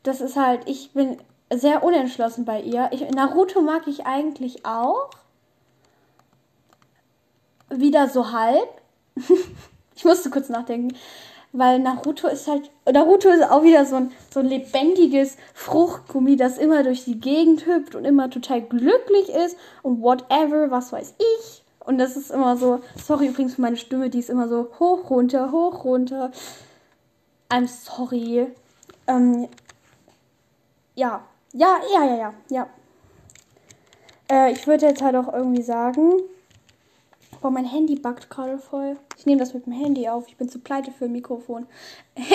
Das 0.01 0.21
ist 0.21 0.37
halt. 0.37 0.61
Ich 0.65 0.93
bin 0.93 1.17
sehr 1.53 1.83
unentschlossen 1.83 2.45
bei 2.45 2.61
ihr. 2.61 2.89
Ich, 2.91 3.07
Naruto 3.11 3.61
mag 3.61 3.85
ich 3.87 4.05
eigentlich 4.05 4.65
auch. 4.65 5.09
Wieder 7.69 8.07
so 8.07 8.31
halb. 8.31 8.81
ich 9.95 10.05
musste 10.05 10.29
kurz 10.29 10.47
nachdenken. 10.47 10.95
Weil 11.51 11.79
Naruto 11.79 12.29
ist 12.29 12.47
halt. 12.47 12.71
Naruto 12.89 13.27
ist 13.27 13.43
auch 13.43 13.63
wieder 13.63 13.83
so 13.85 13.97
ein, 13.97 14.11
so 14.33 14.39
ein 14.39 14.45
lebendiges 14.45 15.35
Fruchtgummi, 15.53 16.37
das 16.37 16.57
immer 16.57 16.83
durch 16.83 17.03
die 17.03 17.19
Gegend 17.19 17.65
hüpft 17.65 17.93
und 17.93 18.05
immer 18.05 18.29
total 18.29 18.61
glücklich 18.61 19.27
ist 19.27 19.57
und 19.83 20.01
whatever, 20.01 20.71
was 20.71 20.93
weiß 20.93 21.15
ich. 21.17 21.63
Und 21.85 21.97
das 21.97 22.15
ist 22.15 22.31
immer 22.31 22.55
so. 22.55 22.79
Sorry 22.95 23.27
übrigens 23.27 23.55
für 23.55 23.61
meine 23.61 23.75
Stimme, 23.75 24.09
die 24.09 24.19
ist 24.19 24.29
immer 24.29 24.47
so 24.47 24.69
hoch, 24.79 25.09
runter, 25.09 25.51
hoch, 25.51 25.83
runter. 25.83 26.31
I'm 27.49 27.67
sorry. 27.67 28.47
Ähm, 29.07 29.47
ja. 30.95 31.25
Ja, 31.53 31.79
ja, 31.93 32.05
ja, 32.05 32.15
ja, 32.15 32.33
ja. 32.49 32.69
Äh, 34.29 34.51
ich 34.51 34.67
würde 34.67 34.85
jetzt 34.85 35.01
halt 35.01 35.15
auch 35.15 35.33
irgendwie 35.33 35.63
sagen. 35.63 36.13
Boah, 37.41 37.51
mein 37.51 37.65
Handy 37.65 37.95
backt 37.95 38.29
gerade 38.29 38.59
voll. 38.59 38.97
Ich 39.17 39.25
nehme 39.25 39.39
das 39.39 39.53
mit 39.53 39.65
dem 39.65 39.73
Handy 39.73 40.07
auf. 40.09 40.27
Ich 40.27 40.37
bin 40.37 40.49
zu 40.49 40.59
pleite 40.59 40.91
für 40.91 41.05
ein 41.05 41.11
Mikrofon. 41.11 41.65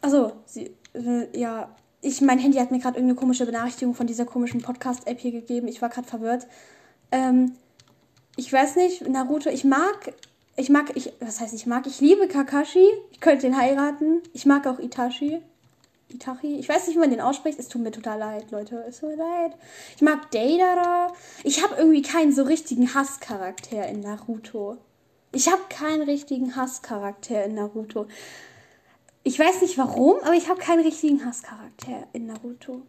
also, 0.00 0.32
sie, 0.46 0.74
äh, 0.94 1.38
ja. 1.38 1.68
ich, 2.00 2.20
mein 2.20 2.38
Handy 2.38 2.58
hat 2.58 2.70
mir 2.70 2.78
gerade 2.78 2.96
irgendeine 2.96 3.18
komische 3.18 3.44
Benachrichtigung 3.44 3.94
von 3.94 4.06
dieser 4.06 4.24
komischen 4.24 4.62
Podcast-App 4.62 5.18
hier 5.18 5.32
gegeben. 5.32 5.68
Ich 5.68 5.82
war 5.82 5.88
gerade 5.90 6.08
verwirrt. 6.08 6.46
Ähm, 7.10 7.56
ich 8.36 8.52
weiß 8.52 8.76
nicht, 8.76 9.06
Naruto, 9.08 9.50
ich 9.50 9.64
mag, 9.64 10.14
ich 10.58 10.70
mag, 10.70 10.90
ich, 10.96 11.12
was 11.20 11.40
heißt 11.40 11.54
ich 11.54 11.66
mag? 11.66 11.86
Ich 11.86 12.00
liebe 12.00 12.26
Kakashi. 12.26 12.86
Ich 13.12 13.20
könnte 13.20 13.46
den 13.46 13.56
heiraten. 13.56 14.22
Ich 14.32 14.44
mag 14.44 14.66
auch 14.66 14.78
Itachi. 14.78 15.40
Itachi. 16.08 16.58
Ich 16.58 16.68
weiß 16.68 16.86
nicht, 16.86 16.96
wie 16.96 17.00
man 17.00 17.10
den 17.10 17.20
ausspricht. 17.20 17.58
Es 17.58 17.68
tut 17.68 17.82
mir 17.82 17.92
total 17.92 18.18
leid, 18.18 18.50
Leute. 18.50 18.84
Es 18.88 19.00
tut 19.00 19.10
mir 19.10 19.16
leid. 19.16 19.52
Ich 19.94 20.02
mag 20.02 20.30
Deidara. 20.32 21.12
Ich 21.44 21.62
habe 21.62 21.76
irgendwie 21.78 22.02
keinen 22.02 22.32
so 22.32 22.42
richtigen 22.42 22.92
Hasscharakter 22.92 23.86
in 23.86 24.00
Naruto. 24.00 24.78
Ich 25.32 25.48
habe 25.48 25.62
keinen 25.68 26.02
richtigen 26.02 26.56
Hasscharakter 26.56 27.44
in 27.44 27.54
Naruto. 27.54 28.06
Ich 29.22 29.38
weiß 29.38 29.60
nicht 29.62 29.78
warum, 29.78 30.16
aber 30.22 30.34
ich 30.34 30.48
habe 30.48 30.58
keinen 30.58 30.82
richtigen 30.82 31.24
Hasscharakter 31.24 32.08
in 32.12 32.26
Naruto. 32.26 32.82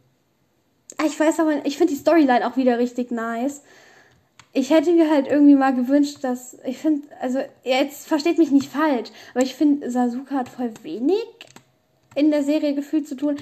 Ah, 0.97 1.05
ich 1.05 1.19
weiß 1.19 1.39
aber, 1.39 1.65
ich 1.65 1.77
finde 1.77 1.93
die 1.93 1.99
Storyline 1.99 2.47
auch 2.47 2.57
wieder 2.57 2.79
richtig 2.79 3.11
nice. 3.11 3.61
Ich 4.51 4.71
hätte 4.71 4.91
mir 4.93 5.09
halt 5.09 5.27
irgendwie 5.27 5.55
mal 5.55 5.73
gewünscht, 5.75 6.19
dass. 6.21 6.57
Ich 6.65 6.79
finde, 6.79 7.07
also, 7.21 7.39
jetzt 7.63 8.07
versteht 8.07 8.37
mich 8.37 8.51
nicht 8.51 8.71
falsch, 8.71 9.09
aber 9.33 9.43
ich 9.43 9.55
finde, 9.55 9.89
Sasuke 9.91 10.33
hat 10.33 10.49
voll 10.49 10.73
wenig 10.81 11.23
in 12.15 12.31
der 12.31 12.43
Serie 12.43 12.73
gefühlt 12.73 13.07
zu 13.07 13.15
tun. 13.15 13.37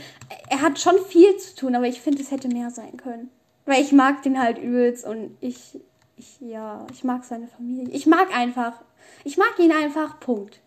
Er 0.50 0.62
hat 0.62 0.80
schon 0.80 0.96
viel 1.08 1.38
zu 1.38 1.56
tun, 1.56 1.76
aber 1.76 1.88
ich 1.88 2.02
finde, 2.02 2.22
es 2.22 2.32
hätte 2.32 2.50
mehr 2.50 2.70
sein 2.70 2.98
können. 2.98 3.30
Weil 3.66 3.82
ich 3.82 3.92
mag 3.92 4.22
den 4.24 4.42
halt 4.42 4.58
übelst 4.58 5.06
und 5.06 5.38
ich, 5.42 5.80
ich, 6.16 6.40
ja, 6.42 6.86
ich 6.92 7.04
mag 7.04 7.24
seine 7.24 7.48
Familie. 7.48 7.94
Ich 7.94 8.06
mag 8.06 8.36
einfach, 8.36 8.82
ich 9.24 9.38
mag 9.38 9.58
ihn 9.60 9.72
einfach, 9.72 10.20
Punkt. 10.20 10.60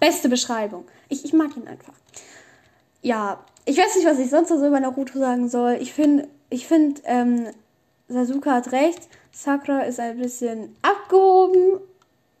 Beste 0.00 0.28
Beschreibung. 0.28 0.84
Ich, 1.08 1.24
ich 1.24 1.32
mag 1.32 1.56
ihn 1.56 1.68
einfach. 1.68 1.94
Ja, 3.02 3.44
ich 3.64 3.78
weiß 3.78 3.96
nicht, 3.96 4.06
was 4.06 4.18
ich 4.18 4.30
sonst 4.30 4.50
noch 4.50 4.58
so 4.58 4.66
über 4.66 4.80
Naruto 4.80 5.18
sagen 5.18 5.48
soll. 5.48 5.78
Ich 5.80 5.92
finde, 5.92 6.28
ich 6.50 6.66
finde, 6.66 7.00
ähm, 7.04 7.46
Sasuke 8.08 8.50
hat 8.50 8.72
recht. 8.72 9.08
Sakura 9.32 9.80
ist 9.80 10.00
ein 10.00 10.18
bisschen 10.18 10.76
abgehoben. 10.82 11.80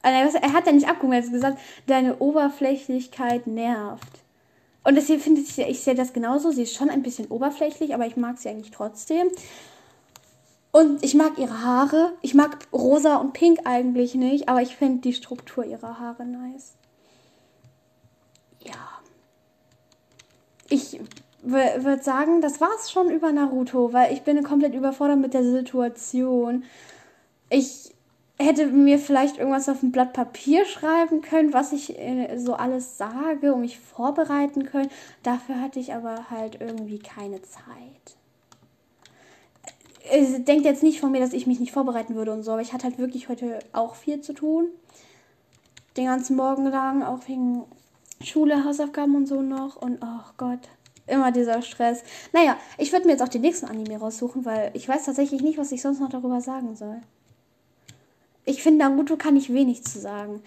Also, 0.02 0.38
er 0.38 0.52
hat 0.52 0.66
ja 0.66 0.72
nicht 0.72 0.88
abgehoben, 0.88 1.12
er 1.12 1.22
hat 1.22 1.30
gesagt, 1.30 1.58
deine 1.86 2.18
Oberflächlichkeit 2.18 3.46
nervt. 3.46 4.20
Und 4.82 4.94
deswegen 4.94 5.20
finde 5.20 5.42
ich, 5.42 5.58
ich 5.58 5.80
sehe 5.80 5.94
das 5.94 6.12
genauso. 6.12 6.50
Sie 6.50 6.62
ist 6.62 6.74
schon 6.74 6.90
ein 6.90 7.02
bisschen 7.02 7.28
oberflächlich, 7.28 7.94
aber 7.94 8.06
ich 8.06 8.16
mag 8.16 8.38
sie 8.38 8.48
eigentlich 8.48 8.70
trotzdem. 8.70 9.28
Und 10.72 11.04
ich 11.04 11.14
mag 11.14 11.36
ihre 11.38 11.62
Haare. 11.64 12.14
Ich 12.22 12.34
mag 12.34 12.58
rosa 12.72 13.16
und 13.16 13.32
pink 13.32 13.60
eigentlich 13.64 14.14
nicht, 14.14 14.48
aber 14.48 14.62
ich 14.62 14.76
finde 14.76 15.00
die 15.00 15.12
Struktur 15.12 15.64
ihrer 15.64 15.98
Haare 15.98 16.24
nice. 16.24 16.72
Ja. 18.60 19.00
Ich 20.68 20.98
würde 21.42 22.02
sagen, 22.02 22.40
das 22.40 22.60
war's 22.60 22.90
schon 22.90 23.10
über 23.10 23.32
Naruto, 23.32 23.92
weil 23.92 24.12
ich 24.12 24.22
bin 24.22 24.42
komplett 24.42 24.74
überfordert 24.74 25.18
mit 25.18 25.34
der 25.34 25.44
Situation. 25.44 26.64
Ich 27.48 27.94
hätte 28.38 28.66
mir 28.66 28.98
vielleicht 28.98 29.38
irgendwas 29.38 29.68
auf 29.68 29.82
ein 29.82 29.92
Blatt 29.92 30.12
Papier 30.12 30.64
schreiben 30.64 31.20
können, 31.20 31.52
was 31.52 31.72
ich 31.72 31.98
äh, 31.98 32.38
so 32.38 32.54
alles 32.54 32.96
sage 32.96 33.52
und 33.52 33.60
mich 33.60 33.78
vorbereiten 33.78 34.64
können. 34.64 34.90
Dafür 35.22 35.60
hatte 35.60 35.78
ich 35.78 35.92
aber 35.94 36.30
halt 36.30 36.60
irgendwie 36.60 36.98
keine 36.98 37.42
Zeit. 37.42 38.16
Denkt 40.46 40.64
jetzt 40.64 40.82
nicht 40.82 41.00
von 41.00 41.12
mir, 41.12 41.20
dass 41.20 41.34
ich 41.34 41.46
mich 41.46 41.60
nicht 41.60 41.72
vorbereiten 41.72 42.14
würde 42.14 42.32
und 42.32 42.42
so, 42.42 42.52
aber 42.52 42.62
ich 42.62 42.72
hatte 42.72 42.84
halt 42.84 42.98
wirklich 42.98 43.28
heute 43.28 43.60
auch 43.72 43.94
viel 43.94 44.20
zu 44.22 44.32
tun. 44.32 44.68
Den 45.96 46.06
ganzen 46.06 46.36
Morgen 46.36 46.66
lang, 46.66 47.02
auch 47.02 47.28
wegen 47.28 47.64
Schule, 48.22 48.64
Hausaufgaben 48.64 49.14
und 49.14 49.26
so 49.26 49.42
noch. 49.42 49.76
Und 49.76 49.98
oh 50.02 50.30
Gott, 50.36 50.60
immer 51.10 51.32
dieser 51.32 51.62
Stress. 51.62 52.02
Naja, 52.32 52.56
ich 52.78 52.92
würde 52.92 53.06
mir 53.06 53.12
jetzt 53.12 53.22
auch 53.22 53.28
den 53.28 53.42
nächsten 53.42 53.66
Anime 53.66 53.98
raussuchen, 53.98 54.44
weil 54.44 54.70
ich 54.74 54.88
weiß 54.88 55.04
tatsächlich 55.04 55.42
nicht, 55.42 55.58
was 55.58 55.72
ich 55.72 55.82
sonst 55.82 56.00
noch 56.00 56.08
darüber 56.08 56.40
sagen 56.40 56.76
soll. 56.76 57.00
Ich 58.44 58.62
finde, 58.62 58.84
Naruto 58.84 59.16
kann 59.16 59.36
ich 59.36 59.52
wenig 59.52 59.84
zu 59.84 59.98
sagen. 59.98 60.42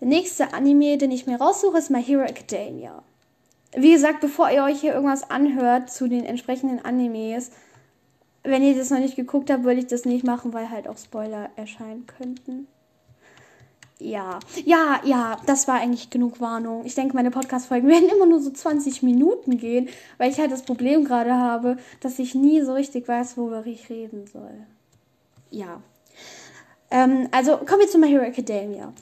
Der 0.00 0.08
nächste 0.08 0.54
Anime, 0.54 0.96
den 0.96 1.10
ich 1.10 1.26
mir 1.26 1.38
raussuche, 1.38 1.78
ist 1.78 1.90
My 1.90 2.02
Hero 2.02 2.22
Academia. 2.22 3.02
Wie 3.76 3.92
gesagt, 3.92 4.20
bevor 4.20 4.50
ihr 4.50 4.64
euch 4.64 4.80
hier 4.80 4.94
irgendwas 4.94 5.30
anhört 5.30 5.90
zu 5.90 6.08
den 6.08 6.24
entsprechenden 6.24 6.84
Animes, 6.84 7.50
wenn 8.42 8.62
ihr 8.62 8.74
das 8.74 8.90
noch 8.90 8.98
nicht 8.98 9.16
geguckt 9.16 9.50
habt, 9.50 9.64
würde 9.64 9.80
ich 9.80 9.86
das 9.86 10.04
nicht 10.04 10.24
machen, 10.24 10.52
weil 10.52 10.70
halt 10.70 10.88
auch 10.88 10.96
Spoiler 10.96 11.50
erscheinen 11.56 12.06
könnten. 12.06 12.66
Ja, 14.00 14.38
ja, 14.64 15.00
ja, 15.04 15.36
das 15.46 15.68
war 15.68 15.76
eigentlich 15.76 16.10
genug 16.10 16.40
Warnung. 16.40 16.84
Ich 16.84 16.94
denke, 16.94 17.14
meine 17.14 17.30
Podcast-Folgen 17.30 17.88
werden 17.88 18.08
immer 18.08 18.26
nur 18.26 18.40
so 18.40 18.50
20 18.50 19.02
Minuten 19.02 19.58
gehen, 19.58 19.88
weil 20.18 20.30
ich 20.30 20.38
halt 20.38 20.50
das 20.50 20.62
Problem 20.62 21.04
gerade 21.04 21.34
habe, 21.34 21.76
dass 22.00 22.18
ich 22.18 22.34
nie 22.34 22.62
so 22.62 22.72
richtig 22.72 23.06
weiß, 23.06 23.36
worüber 23.36 23.64
ich 23.66 23.88
reden 23.90 24.26
soll. 24.26 24.66
Ja, 25.50 25.82
ähm, 26.90 27.28
also 27.30 27.56
kommen 27.58 27.80
wir 27.80 27.88
zu 27.88 27.98
My 27.98 28.08
Hero 28.08 28.24
Academia. 28.24 28.92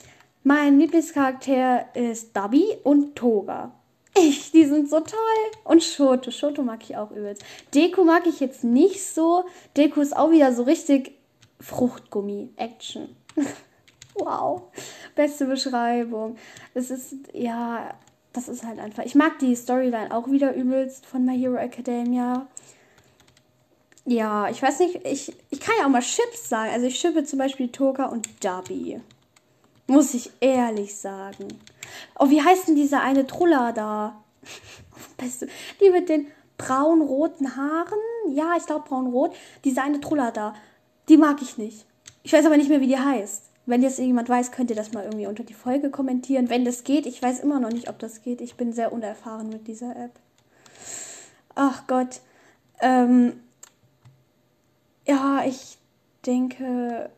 Mein 0.45 0.79
Lieblingscharakter 0.79 1.95
ist 1.95 2.37
Dabi 2.37 2.79
und 2.85 3.17
Toga. 3.17 3.73
Ich, 4.17 4.51
die 4.51 4.65
sind 4.65 4.89
so 4.89 5.01
toll. 5.01 5.19
Und 5.65 5.83
Shoto. 5.83 6.31
Shoto 6.31 6.63
mag 6.63 6.81
ich 6.83 6.97
auch 6.97 7.11
übelst. 7.11 7.45
Deko 7.75 8.05
mag 8.05 8.27
ich 8.27 8.41
jetzt 8.41 8.65
nicht 8.65 9.05
so. 9.05 9.45
Deko 9.77 10.01
ist 10.01 10.17
auch 10.17 10.31
wieder 10.31 10.53
so 10.53 10.65
richtig 10.65 11.13
Fruchtgummi-Action. 11.61 13.09
wow. 14.19 14.63
Beste 15.15 15.47
Beschreibung. 15.47 16.37
Es 16.75 16.91
ist, 16.91 17.15
ja, 17.33 17.95
das 18.33 18.49
ist 18.49 18.65
halt 18.65 18.79
einfach. 18.79 19.05
Ich 19.05 19.15
mag 19.15 19.39
die 19.39 19.55
Storyline 19.55 20.15
auch 20.15 20.31
wieder 20.31 20.55
übelst 20.55 21.07
von 21.07 21.25
My 21.25 21.39
Hero 21.39 21.57
Academia. 21.57 22.47
Ja, 24.05 24.49
ich 24.49 24.63
weiß 24.63 24.79
nicht, 24.81 25.05
ich, 25.05 25.37
ich 25.51 25.61
kann 25.61 25.75
ja 25.79 25.87
auch 25.87 25.91
mal 25.91 26.01
Chips 26.01 26.49
sagen. 26.49 26.71
Also 26.73 26.87
ich 26.87 26.99
schippe 26.99 27.25
zum 27.25 27.39
Beispiel 27.39 27.69
Toka 27.69 28.07
und 28.07 28.27
Dubby. 28.43 29.01
Muss 29.87 30.15
ich 30.15 30.31
ehrlich 30.41 30.97
sagen. 30.97 31.49
Oh, 32.19 32.31
wie 32.31 32.43
heißt 32.43 32.69
denn 32.69 32.77
diese 32.77 33.01
eine 33.01 33.27
Trulla 33.27 33.73
da? 33.73 34.23
Die 35.81 35.91
mit 35.91 36.09
den 36.09 36.27
braun-roten 36.59 37.57
Haaren? 37.57 37.99
Ja, 38.31 38.55
ich 38.57 38.67
glaube 38.67 38.89
braun-rot. 38.89 39.35
Diese 39.65 39.83
eine 39.83 40.01
Trulla 40.01 40.31
da. 40.31 40.55
Die 41.09 41.17
mag 41.17 41.41
ich 41.43 41.59
nicht. 41.59 41.87
Ich 42.23 42.33
weiß 42.33 42.45
aber 42.45 42.57
nicht 42.57 42.69
mehr, 42.69 42.81
wie 42.81 42.89
die 42.89 42.99
heißt. 42.99 43.48
Wenn 43.69 43.83
jetzt 43.83 43.99
irgendjemand 43.99 44.31
weiß, 44.31 44.51
könnt 44.51 44.71
ihr 44.71 44.77
das 44.77 44.95
mal 44.95 45.05
irgendwie 45.05 45.27
unter 45.27 45.45
die 45.45 45.53
Folge 45.53 45.91
kommentieren. 45.91 46.49
Wenn 46.49 46.65
das 46.65 46.85
geht, 46.85 47.05
ich 47.05 47.21
weiß 47.21 47.41
immer 47.41 47.61
noch 47.61 47.69
nicht, 47.69 47.91
ob 47.91 47.99
das 47.99 48.23
geht. 48.23 48.41
Ich 48.41 48.55
bin 48.55 48.73
sehr 48.73 48.95
unerfahren 48.95 49.51
mit 49.51 49.69
dieser 49.69 49.95
App. 49.95 50.13
Ach 51.55 51.87
Gott. 51.87 52.23
Ähm, 52.81 53.35
ja, 55.07 55.45
ich 55.47 55.77
denke, 56.25 57.11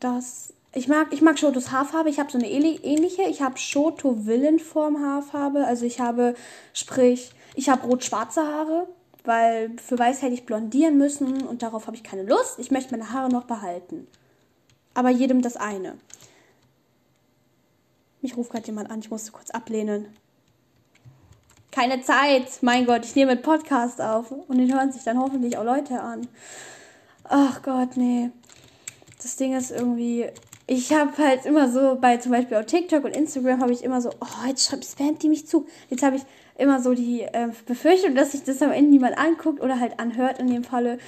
dass. 0.00 0.52
Ich 0.72 0.88
mag, 0.88 1.12
ich 1.12 1.22
mag 1.22 1.38
Shotos 1.38 1.70
Haarfarbe. 1.70 2.10
Ich 2.10 2.18
habe 2.18 2.32
so 2.32 2.38
eine 2.38 2.50
ähnliche. 2.50 3.22
Ich 3.28 3.40
habe 3.40 3.56
Shoto 3.56 4.26
Villenform 4.26 5.00
Haarfarbe. 5.00 5.64
Also 5.64 5.86
ich 5.86 6.00
habe, 6.00 6.34
sprich, 6.72 7.30
ich 7.54 7.68
habe 7.68 7.86
rot-schwarze 7.86 8.42
Haare, 8.44 8.88
weil 9.22 9.70
für 9.76 9.96
weiß 9.96 10.22
hätte 10.22 10.34
ich 10.34 10.44
blondieren 10.44 10.98
müssen 10.98 11.46
und 11.46 11.62
darauf 11.62 11.86
habe 11.86 11.96
ich 11.96 12.02
keine 12.02 12.24
Lust. 12.24 12.58
Ich 12.58 12.72
möchte 12.72 12.90
meine 12.90 13.12
Haare 13.12 13.30
noch 13.30 13.44
behalten. 13.44 14.08
Aber 14.94 15.10
jedem 15.10 15.42
das 15.42 15.56
eine. 15.56 15.98
Mich 18.22 18.36
ruft 18.36 18.52
gerade 18.52 18.66
jemand 18.66 18.90
an, 18.90 19.00
ich 19.00 19.10
musste 19.10 19.32
kurz 19.32 19.50
ablehnen. 19.50 20.06
Keine 21.70 22.00
Zeit, 22.00 22.62
mein 22.62 22.86
Gott, 22.86 23.04
ich 23.04 23.16
nehme 23.16 23.32
einen 23.32 23.42
Podcast 23.42 24.00
auf 24.00 24.30
und 24.30 24.58
den 24.58 24.72
hören 24.72 24.92
sich 24.92 25.02
dann 25.02 25.18
hoffentlich 25.18 25.58
auch 25.58 25.64
Leute 25.64 26.00
an. 26.00 26.28
Ach 27.24 27.62
Gott, 27.62 27.96
nee. 27.96 28.30
Das 29.20 29.36
Ding 29.36 29.54
ist 29.54 29.70
irgendwie. 29.70 30.26
Ich 30.66 30.92
habe 30.92 31.16
halt 31.18 31.44
immer 31.44 31.70
so, 31.70 31.98
bei 32.00 32.16
zum 32.16 32.32
Beispiel 32.32 32.56
auf 32.56 32.66
TikTok 32.66 33.04
und 33.04 33.16
Instagram 33.16 33.60
habe 33.60 33.72
ich 33.72 33.82
immer 33.84 34.00
so, 34.00 34.10
oh, 34.20 34.46
jetzt 34.46 34.66
spamt 34.66 35.22
die 35.22 35.28
mich 35.28 35.46
zu. 35.46 35.66
Jetzt 35.90 36.02
habe 36.02 36.16
ich 36.16 36.22
immer 36.56 36.80
so 36.80 36.94
die 36.94 37.22
äh, 37.22 37.48
Befürchtung, 37.66 38.14
dass 38.14 38.32
sich 38.32 38.44
das 38.44 38.62
am 38.62 38.70
Ende 38.70 38.90
niemand 38.90 39.18
anguckt 39.18 39.60
oder 39.60 39.80
halt 39.80 39.98
anhört 39.98 40.38
in 40.38 40.46
dem 40.46 40.64
Falle. 40.64 40.98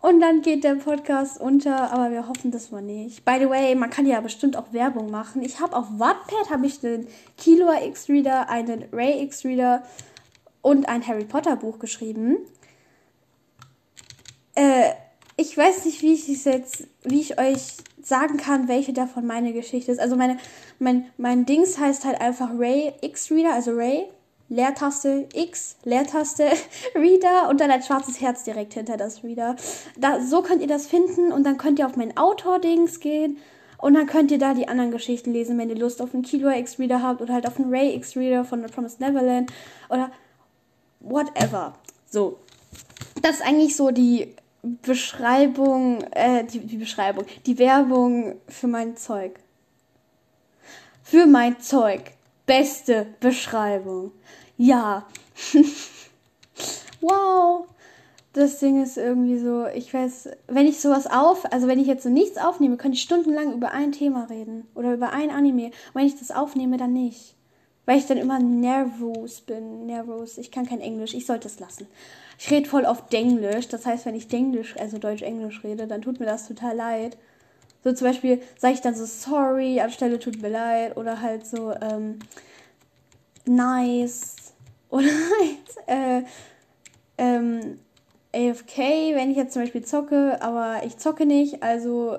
Und 0.00 0.20
dann 0.20 0.42
geht 0.42 0.62
der 0.62 0.74
Podcast 0.74 1.40
unter, 1.40 1.90
aber 1.92 2.10
wir 2.10 2.28
hoffen 2.28 2.50
das 2.50 2.70
mal 2.70 2.82
nicht. 2.82 3.24
By 3.24 3.38
the 3.40 3.48
way, 3.48 3.74
man 3.74 3.90
kann 3.90 4.06
ja 4.06 4.20
bestimmt 4.20 4.56
auch 4.56 4.72
Werbung 4.72 5.10
machen. 5.10 5.42
Ich 5.42 5.60
habe 5.60 5.74
auf 5.74 5.86
Wattpad 5.98 6.50
habe 6.50 6.66
ich 6.66 6.84
einen 6.84 7.08
Killua 7.38 7.82
X-Reader, 7.82 8.48
einen 8.48 8.84
Ray 8.92 9.22
X-Reader 9.24 9.82
und 10.62 10.88
ein 10.88 11.06
Harry 11.06 11.24
Potter 11.24 11.56
Buch 11.56 11.78
geschrieben. 11.78 12.38
Äh, 14.54 14.92
ich 15.36 15.56
weiß 15.56 15.84
nicht, 15.84 16.02
wie 16.02 16.14
ich 16.14 16.28
es 16.28 16.44
jetzt, 16.44 16.86
wie 17.02 17.20
ich 17.20 17.38
euch 17.38 17.76
sagen 18.02 18.36
kann, 18.36 18.68
welche 18.68 18.92
davon 18.92 19.26
meine 19.26 19.52
Geschichte 19.52 19.90
ist. 19.90 19.98
Also 19.98 20.16
meine, 20.16 20.38
mein, 20.78 21.06
mein 21.18 21.46
Dings 21.46 21.78
heißt 21.78 22.04
halt 22.04 22.20
einfach 22.20 22.50
Ray 22.56 22.92
X 23.00 23.30
Reader, 23.30 23.54
also 23.54 23.72
Ray, 23.72 24.06
Leertaste 24.48 25.28
X, 25.34 25.76
Leertaste 25.84 26.48
Reader 26.94 27.48
und 27.48 27.60
dann 27.60 27.70
ein 27.70 27.82
schwarzes 27.82 28.20
Herz 28.20 28.44
direkt 28.44 28.74
hinter 28.74 28.96
das 28.96 29.24
Reader. 29.24 29.56
Da, 29.96 30.20
so 30.20 30.42
könnt 30.42 30.62
ihr 30.62 30.68
das 30.68 30.86
finden 30.86 31.32
und 31.32 31.44
dann 31.44 31.58
könnt 31.58 31.78
ihr 31.78 31.86
auf 31.86 31.96
mein 31.96 32.16
Autor-Dings 32.16 33.00
gehen 33.00 33.38
und 33.78 33.94
dann 33.94 34.06
könnt 34.06 34.30
ihr 34.30 34.38
da 34.38 34.54
die 34.54 34.68
anderen 34.68 34.90
Geschichten 34.90 35.32
lesen, 35.32 35.58
wenn 35.58 35.68
ihr 35.68 35.76
Lust 35.76 36.00
auf 36.00 36.14
einen 36.14 36.22
Kilo 36.22 36.50
X 36.50 36.78
Reader 36.78 37.02
habt 37.02 37.20
oder 37.20 37.34
halt 37.34 37.46
auf 37.46 37.58
einen 37.58 37.70
Ray 37.70 37.94
X 37.96 38.16
Reader 38.16 38.44
von 38.44 38.66
The 38.66 38.72
Promised 38.72 39.00
Neverland 39.00 39.52
oder 39.88 40.10
whatever. 41.00 41.74
So. 42.08 42.38
Das 43.22 43.36
ist 43.36 43.42
eigentlich 43.42 43.76
so 43.76 43.90
die 43.90 44.34
Beschreibung, 44.62 46.02
äh, 46.12 46.44
die, 46.44 46.60
die 46.60 46.76
Beschreibung, 46.76 47.24
die 47.46 47.58
Werbung 47.58 48.36
für 48.48 48.66
mein 48.66 48.96
Zeug. 48.96 49.38
Für 51.02 51.26
mein 51.26 51.60
Zeug. 51.60 52.15
Beste 52.46 53.06
Beschreibung. 53.20 54.12
Ja. 54.56 55.06
wow. 57.00 57.66
Das 58.32 58.58
Ding 58.58 58.82
ist 58.82 58.98
irgendwie 58.98 59.38
so, 59.38 59.66
ich 59.66 59.92
weiß, 59.92 60.28
wenn 60.46 60.66
ich 60.66 60.78
sowas 60.78 61.06
auf, 61.06 61.50
also 61.52 61.68
wenn 61.68 61.80
ich 61.80 61.86
jetzt 61.86 62.02
so 62.02 62.10
nichts 62.10 62.36
aufnehme, 62.38 62.76
könnte 62.76 62.96
ich 62.96 63.02
stundenlang 63.02 63.54
über 63.54 63.72
ein 63.72 63.92
Thema 63.92 64.24
reden 64.24 64.66
oder 64.74 64.92
über 64.92 65.12
ein 65.12 65.30
Anime. 65.30 65.66
Und 65.66 65.94
wenn 65.94 66.06
ich 66.06 66.18
das 66.18 66.30
aufnehme, 66.30 66.76
dann 66.76 66.92
nicht. 66.92 67.34
Weil 67.86 67.98
ich 67.98 68.06
dann 68.06 68.18
immer 68.18 68.38
nervös 68.38 69.40
bin. 69.40 69.86
Nervös. 69.86 70.38
Ich 70.38 70.50
kann 70.50 70.66
kein 70.66 70.80
Englisch. 70.80 71.14
Ich 71.14 71.24
sollte 71.24 71.48
es 71.48 71.60
lassen. 71.60 71.86
Ich 72.38 72.50
rede 72.50 72.68
voll 72.68 72.84
oft 72.84 73.12
Denglisch. 73.12 73.68
Das 73.68 73.86
heißt, 73.86 74.06
wenn 74.06 74.14
ich 74.14 74.28
Denglisch, 74.28 74.76
also 74.78 74.98
Deutsch-Englisch 74.98 75.64
rede, 75.64 75.86
dann 75.86 76.02
tut 76.02 76.20
mir 76.20 76.26
das 76.26 76.46
total 76.46 76.76
leid. 76.76 77.16
So 77.86 77.92
zum 77.92 78.08
Beispiel 78.08 78.42
sage 78.58 78.74
ich 78.74 78.80
dann 78.80 78.96
so 78.96 79.04
sorry 79.04 79.78
anstelle 79.80 80.18
tut 80.18 80.42
mir 80.42 80.48
leid 80.48 80.96
oder 80.96 81.20
halt 81.20 81.46
so 81.46 81.72
ähm, 81.72 82.18
nice 83.44 84.34
oder 84.90 85.06
halt 85.06 85.86
äh, 85.86 86.22
ähm, 87.16 87.78
AFK, 88.34 88.78
wenn 89.14 89.30
ich 89.30 89.36
jetzt 89.36 89.52
zum 89.52 89.62
Beispiel 89.62 89.84
zocke, 89.84 90.42
aber 90.42 90.80
ich 90.84 90.96
zocke 90.96 91.26
nicht, 91.26 91.62
also 91.62 92.18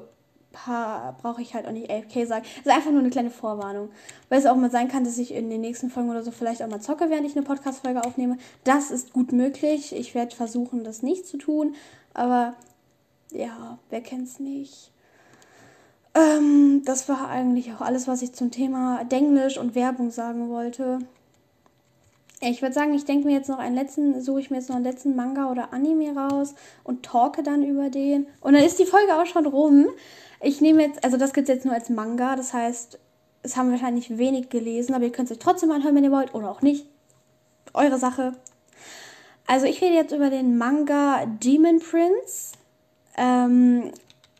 brauche 0.54 1.42
ich 1.42 1.54
halt 1.54 1.68
auch 1.68 1.72
nicht 1.72 1.92
AFK 1.92 2.26
sagen. 2.26 2.46
Das 2.64 2.68
ist 2.68 2.72
einfach 2.72 2.92
nur 2.92 3.02
eine 3.02 3.10
kleine 3.10 3.30
Vorwarnung. 3.30 3.90
Weil 4.30 4.40
es 4.40 4.46
auch 4.46 4.56
mal 4.56 4.72
sein 4.72 4.88
kann, 4.88 5.04
dass 5.04 5.18
ich 5.18 5.34
in 5.34 5.50
den 5.50 5.60
nächsten 5.60 5.90
Folgen 5.90 6.10
oder 6.10 6.24
so 6.24 6.32
vielleicht 6.32 6.64
auch 6.64 6.70
mal 6.70 6.80
zocke, 6.80 7.10
während 7.10 7.28
ich 7.28 7.36
eine 7.36 7.46
Podcast-Folge 7.46 8.06
aufnehme. 8.06 8.38
Das 8.64 8.90
ist 8.90 9.12
gut 9.12 9.34
möglich. 9.34 9.94
Ich 9.94 10.16
werde 10.16 10.34
versuchen, 10.34 10.86
das 10.86 11.04
nicht 11.04 11.28
zu 11.28 11.38
tun. 11.38 11.76
Aber 12.14 12.54
ja, 13.32 13.78
wer 13.90 14.00
kennt's 14.00 14.40
nicht? 14.40 14.94
Ähm, 16.18 16.82
das 16.84 17.08
war 17.10 17.30
eigentlich 17.30 17.72
auch 17.74 17.82
alles, 17.82 18.08
was 18.08 18.22
ich 18.22 18.34
zum 18.34 18.50
Thema 18.50 19.04
Denglisch 19.04 19.58
und 19.58 19.76
Werbung 19.76 20.10
sagen 20.10 20.50
wollte. 20.50 21.00
Ich 22.40 22.62
würde 22.62 22.74
sagen, 22.74 22.94
ich 22.94 23.06
denke 23.06 23.28
mir 23.28 23.34
jetzt 23.34 23.50
noch 23.50 23.60
einen 23.60 23.76
letzten, 23.76 24.22
suche 24.22 24.40
ich 24.40 24.50
mir 24.50 24.58
jetzt 24.58 24.70
noch 24.70 24.76
einen 24.76 24.86
letzten 24.86 25.16
Manga 25.16 25.52
oder 25.52 25.74
Anime 25.74 26.16
raus 26.16 26.56
und 26.84 27.04
talke 27.04 27.44
dann 27.44 27.64
über 27.64 27.90
den. 27.90 28.28
Und 28.42 28.54
dann 28.54 28.64
ist 28.64 28.80
die 28.80 28.86
Folge 28.86 29.16
auch 29.16 29.26
schon 29.26 29.46
rum. 29.46 29.88
Ich 30.42 30.62
nehme 30.62 30.84
jetzt, 30.84 31.04
also 31.04 31.18
das 31.18 31.34
gibt 31.34 31.50
es 31.50 31.56
jetzt 31.56 31.66
nur 31.66 31.74
als 31.74 31.90
Manga, 31.90 32.36
das 32.36 32.54
heißt, 32.54 33.00
es 33.44 33.58
haben 33.58 33.72
wahrscheinlich 33.72 34.18
wenig 34.18 34.50
gelesen, 34.50 34.94
aber 34.94 35.06
ihr 35.06 35.12
könnt 35.12 35.30
es 35.32 35.38
euch 35.38 35.44
trotzdem 35.44 35.72
anhören, 35.72 35.96
wenn 35.96 36.04
ihr 36.04 36.12
wollt, 36.12 36.34
oder 36.34 36.50
auch 36.50 36.62
nicht. 36.62 36.88
Eure 37.74 37.98
Sache. 37.98 38.34
Also 39.46 39.66
ich 39.66 39.82
rede 39.82 39.96
jetzt 39.96 40.14
über 40.14 40.30
den 40.30 40.58
Manga 40.58 41.26
Demon 41.26 41.80
Prince. 41.80 42.54
Ähm, 43.18 43.92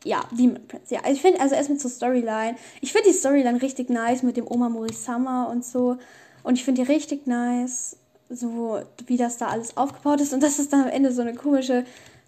ja, 0.08 0.24
Demon 0.32 0.66
Prince. 0.68 0.94
Ja, 0.94 1.02
ich 1.10 1.22
finde, 1.22 1.42
also 1.42 1.54
erstmal 1.54 1.78
zur 1.78 1.92
Storyline. 1.92 2.56
Ich 2.82 2.94
finde 2.94 3.10
die 3.10 3.16
Storyline 3.16 3.62
richtig 3.62 3.90
nice 3.90 4.24
mit 4.24 4.38
dem 4.38 4.50
Oma 4.50 4.70
Morisama 4.70 5.46
und 5.46 5.66
so. 5.66 5.98
Und 6.44 6.56
ich 6.56 6.64
finde 6.64 6.84
die 6.84 6.92
richtig 6.92 7.28
nice, 7.28 7.98
so 8.30 8.82
wie 9.06 9.18
das 9.18 9.38
da 9.38 9.48
alles 9.48 9.76
aufgebaut 9.76 10.22
ist. 10.22 10.34
Und 10.34 10.42
dass 10.42 10.60
es 10.60 10.70
dann 10.70 10.84
am 10.84 10.90
Ende 10.90 11.12
so 11.12 11.22
eine 11.22 11.36
komische, 11.36 11.86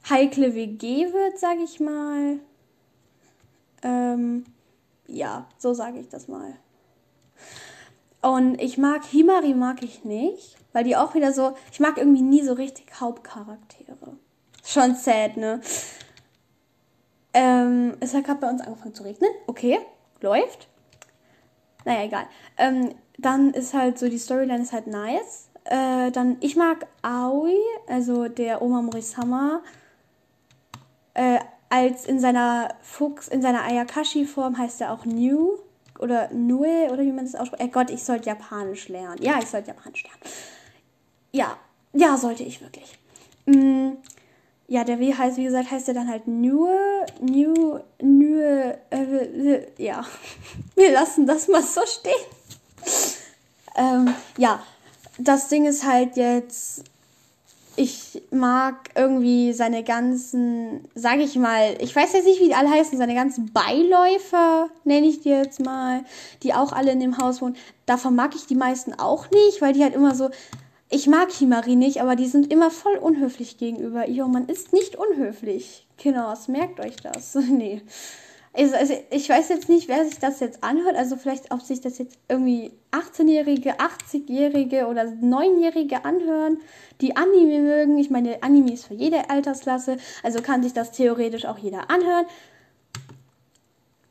heikle 0.10 0.54
WG 0.56 1.14
wird, 1.14 1.40
sage 1.40 1.62
ich 1.64 1.80
mal. 1.80 2.40
Ähm, 3.82 4.46
ja, 5.08 5.48
so 5.58 5.74
sage 5.74 6.00
ich 6.00 6.10
das 6.10 6.28
mal. 6.28 6.54
Und 8.22 8.62
ich 8.62 8.78
mag 8.78 9.06
Himari 9.06 9.54
mag 9.54 9.82
ich 9.82 10.04
nicht, 10.04 10.58
weil 10.74 10.84
die 10.84 10.98
auch 10.98 11.16
wieder 11.16 11.32
so, 11.32 11.56
ich 11.72 11.80
mag 11.80 11.98
irgendwie 11.98 12.22
nie 12.22 12.44
so 12.44 12.52
richtig 12.52 13.00
Hauptcharaktere. 13.00 14.18
Schon 14.66 14.96
sad, 14.96 15.38
ne? 15.38 15.62
Ähm, 17.34 17.96
es 18.00 18.14
hat 18.14 18.26
gerade 18.26 18.40
bei 18.40 18.50
uns 18.50 18.62
angefangen 18.62 18.96
zu 18.96 19.04
regnen. 19.04 19.30
Okay, 19.48 19.80
läuft. 20.22 20.68
Naja, 21.86 22.04
egal. 22.04 22.26
Ähm, 22.58 22.96
dann 23.18 23.54
ist 23.54 23.74
halt 23.74 24.00
so, 24.00 24.10
die 24.10 24.18
Storyline 24.18 24.64
ist 24.64 24.74
halt 24.74 24.88
nice. 24.88 25.50
Äh, 25.66 26.12
dann, 26.12 26.38
ich 26.40 26.56
mag 26.56 26.88
Aoi, 27.02 27.56
also 27.88 28.28
der 28.28 28.62
Oma 28.62 28.82
Morisama. 28.82 29.62
Äh, 31.14 31.40
als 31.70 32.06
in 32.06 32.20
seiner 32.20 32.76
Fuchs, 32.82 33.28
in 33.28 33.42
seiner 33.42 33.64
Ayakashi-Form 33.64 34.58
heißt 34.58 34.82
er 34.82 34.92
auch 34.92 35.06
New 35.06 35.60
oder 36.00 36.30
Nue 36.34 36.90
oder 36.92 37.04
wie 37.04 37.12
man 37.12 37.26
das 37.26 37.36
ausspricht. 37.36 37.62
Äh 37.62 37.68
Gott, 37.68 37.92
ich 37.92 38.04
sollte 38.04 38.30
Japanisch 38.30 38.88
lernen. 38.90 39.22
Ja, 39.22 39.38
ich 39.40 39.48
sollte 39.48 39.68
Japanisch 39.68 40.04
lernen. 40.04 40.20
Ja, 41.32 41.58
ja, 41.94 42.18
sollte 42.18 42.44
ich 42.44 42.62
wirklich. 42.62 42.98
Mm, 43.46 43.92
ja, 44.70 44.84
der 44.84 45.00
W 45.00 45.14
heißt, 45.14 45.38
wie 45.38 45.46
gesagt, 45.46 45.72
heißt 45.72 45.88
er 45.88 45.96
dann 45.96 46.08
halt 46.08 46.28
Nue, 46.28 46.78
New, 47.22 47.80
Nue, 48.02 48.78
äh, 48.92 49.84
ja. 49.84 50.06
Wir 50.76 50.92
lassen 50.92 51.26
das 51.26 51.48
mal 51.48 51.64
so 51.64 51.82
stehen. 51.86 52.14
ähm, 53.76 54.14
ja, 54.38 54.62
das 55.18 55.48
Ding 55.48 55.66
ist 55.66 55.86
halt 55.86 56.18
jetzt, 56.18 56.84
ich 57.78 58.22
mag 58.30 58.92
irgendwie 58.94 59.54
seine 59.54 59.84
ganzen, 59.84 60.88
sag 60.94 61.18
ich 61.18 61.36
mal, 61.36 61.76
ich 61.80 61.96
weiß 61.96 62.14
jetzt 62.14 62.26
nicht, 62.26 62.40
wie 62.40 62.50
die 62.50 62.56
alle 62.56 62.70
heißen, 62.70 62.96
seine 62.96 63.16
ganzen 63.16 63.52
Beiläufer, 63.52 64.70
nenne 64.84 65.08
ich 65.08 65.22
die 65.22 65.30
jetzt 65.30 65.66
mal, 65.66 66.04
die 66.44 66.54
auch 66.54 66.74
alle 66.74 66.92
in 66.92 67.00
dem 67.00 67.18
Haus 67.18 67.42
wohnen. 67.42 67.58
Davon 67.88 68.14
mag 68.14 68.36
ich 68.36 68.46
die 68.46 68.56
meisten 68.56 68.94
auch 68.94 69.32
nicht, 69.32 69.64
weil 69.64 69.74
die 69.74 69.82
halt 69.84 69.96
immer 69.96 70.14
so, 70.14 70.30
ich 70.90 71.08
mag 71.08 71.32
Himari 71.32 71.76
nicht, 71.76 72.02
aber 72.02 72.16
die 72.16 72.28
sind 72.28 72.52
immer 72.52 72.72
voll 72.72 72.98
unhöflich 72.98 73.58
gegenüber 73.58 74.08
ihr 74.08 74.26
und 74.26 74.32
man 74.32 74.48
ist 74.48 74.74
nicht 74.74 74.96
unhöflich. 74.96 75.88
Kinders, 75.98 76.48
merkt 76.48 76.80
euch 76.80 76.96
das. 76.98 77.36
nee. 77.50 77.82
Also, 78.54 78.76
also, 78.76 78.94
ich 79.12 79.30
weiß 79.30 79.50
jetzt 79.50 79.70
nicht, 79.70 79.88
wer 79.88 80.04
sich 80.06 80.18
das 80.18 80.40
jetzt 80.40 80.64
anhört. 80.64 80.96
Also 80.96 81.16
vielleicht, 81.16 81.52
ob 81.52 81.62
sich 81.62 81.82
das 81.82 82.00
jetzt 82.00 82.18
irgendwie 82.28 82.72
18-Jährige, 82.92 83.76
80-Jährige 83.78 84.88
oder 84.88 85.04
9-Jährige 85.04 86.04
anhören, 86.04 86.58
die 87.02 87.16
Anime 87.16 87.60
mögen. 87.60 88.00
Ich 88.00 88.10
meine, 88.10 88.42
Anime 88.42 88.74
ist 88.74 88.88
für 88.88 88.96
jede 88.96 89.30
Altersklasse, 89.30 89.98
also 90.24 90.42
kann 90.42 90.64
sich 90.64 90.74
das 90.74 90.92
theoretisch 90.92 91.46
auch 91.46 91.60
jeder 91.60 91.92
anhören. 91.92 92.26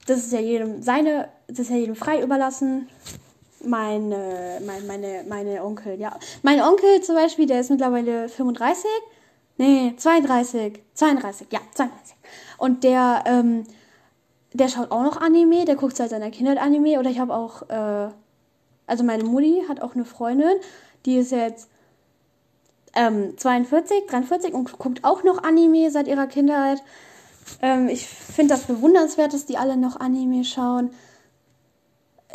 Das 0.06 0.18
ist 0.18 0.32
ja 0.32 0.40
jedem 0.40 0.82
seine, 0.82 1.28
das 1.48 1.58
ist 1.58 1.70
ja 1.70 1.76
jedem 1.76 1.96
frei 1.96 2.22
überlassen. 2.22 2.88
Meine, 3.64 4.60
meine, 4.64 4.86
meine, 4.86 5.24
meine 5.28 5.64
Onkel, 5.64 5.98
ja. 5.98 6.16
Mein 6.42 6.60
Onkel 6.60 7.00
zum 7.02 7.16
Beispiel, 7.16 7.46
der 7.46 7.60
ist 7.60 7.70
mittlerweile 7.70 8.28
35. 8.28 8.88
Nee, 9.56 9.94
32. 9.96 10.80
32, 10.94 11.48
ja, 11.50 11.60
32. 11.74 12.16
Und 12.58 12.84
der, 12.84 13.24
ähm, 13.26 13.64
der 14.52 14.68
schaut 14.68 14.90
auch 14.92 15.02
noch 15.02 15.20
Anime, 15.20 15.64
der 15.64 15.76
guckt 15.76 15.96
seit 15.96 16.10
seiner 16.10 16.30
Kindheit 16.30 16.58
Anime. 16.58 16.98
Oder 17.00 17.10
ich 17.10 17.18
habe 17.18 17.34
auch, 17.34 17.68
äh, 17.68 18.10
also 18.86 19.04
meine 19.04 19.24
Mutti 19.24 19.64
hat 19.68 19.82
auch 19.82 19.94
eine 19.94 20.04
Freundin, 20.04 20.56
die 21.04 21.16
ist 21.16 21.32
jetzt 21.32 21.68
ähm, 22.94 23.36
42, 23.36 24.06
43 24.06 24.54
und 24.54 24.78
guckt 24.78 25.04
auch 25.04 25.24
noch 25.24 25.42
Anime 25.42 25.90
seit 25.90 26.08
ihrer 26.08 26.26
Kindheit. 26.26 26.82
Ähm, 27.62 27.88
ich 27.88 28.06
finde 28.06 28.54
das 28.54 28.64
bewundernswert, 28.64 29.32
dass 29.32 29.46
die 29.46 29.56
alle 29.58 29.76
noch 29.76 30.00
Anime 30.00 30.44
schauen. 30.44 30.90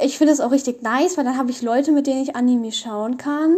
Ich 0.02 0.18
finde 0.18 0.34
es 0.34 0.40
auch 0.42 0.52
richtig 0.52 0.82
nice, 0.82 1.18
weil 1.18 1.24
dann 1.24 1.38
habe 1.38 1.52
ich 1.52 1.62
Leute, 1.62 1.92
mit 1.92 2.08
denen 2.08 2.24
ich 2.24 2.36
Anime 2.36 2.72
schauen 2.72 3.18
kann. 3.18 3.58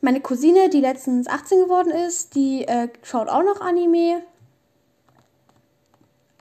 Meine 0.00 0.20
Cousine, 0.20 0.68
die 0.68 0.80
letztens 0.80 1.26
18 1.26 1.60
geworden 1.60 1.90
ist, 1.90 2.34
die 2.34 2.68
äh, 2.68 2.88
schaut 3.02 3.28
auch 3.28 3.42
noch 3.42 3.60
Anime 3.60 4.22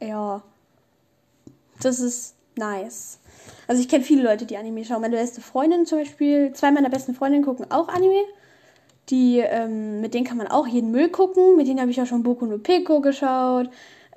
ja, 0.01 0.41
das 1.81 1.99
ist 1.99 2.35
nice. 2.55 3.19
Also 3.67 3.81
ich 3.81 3.89
kenne 3.89 4.03
viele 4.03 4.23
Leute, 4.23 4.45
die 4.45 4.57
Anime 4.57 4.85
schauen. 4.85 5.01
Meine 5.01 5.17
beste 5.17 5.41
Freundin 5.41 5.85
zum 5.85 5.99
Beispiel, 5.99 6.53
zwei 6.53 6.71
meiner 6.71 6.89
besten 6.89 7.15
Freundinnen 7.15 7.45
gucken 7.45 7.71
auch 7.71 7.87
Anime. 7.87 8.23
Die, 9.09 9.39
ähm, 9.39 10.01
mit 10.01 10.13
denen 10.13 10.25
kann 10.25 10.37
man 10.37 10.47
auch 10.47 10.67
jeden 10.67 10.91
Müll 10.91 11.09
gucken. 11.09 11.57
Mit 11.57 11.67
denen 11.67 11.79
habe 11.79 11.91
ich 11.91 12.01
auch 12.01 12.07
schon 12.07 12.23
Boku 12.23 12.45
no 12.45 12.57
Pico 12.57 13.01
geschaut. 13.01 13.69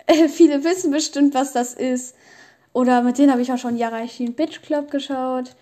Äh, 0.07 0.29
viele 0.29 0.65
wissen 0.65 0.91
bestimmt, 0.91 1.35
was 1.35 1.53
das 1.53 1.75
ist. 1.75 2.15
Oder 2.79 3.03
mit 3.03 3.19
denen 3.19 3.33
habe 3.33 3.43
ich 3.43 3.51
auch 3.51 3.59
schon 3.59 3.77
Yarashin 3.77 4.35
Bitch 4.35 4.63
Club 4.63 4.93
geschaut. 4.93 5.57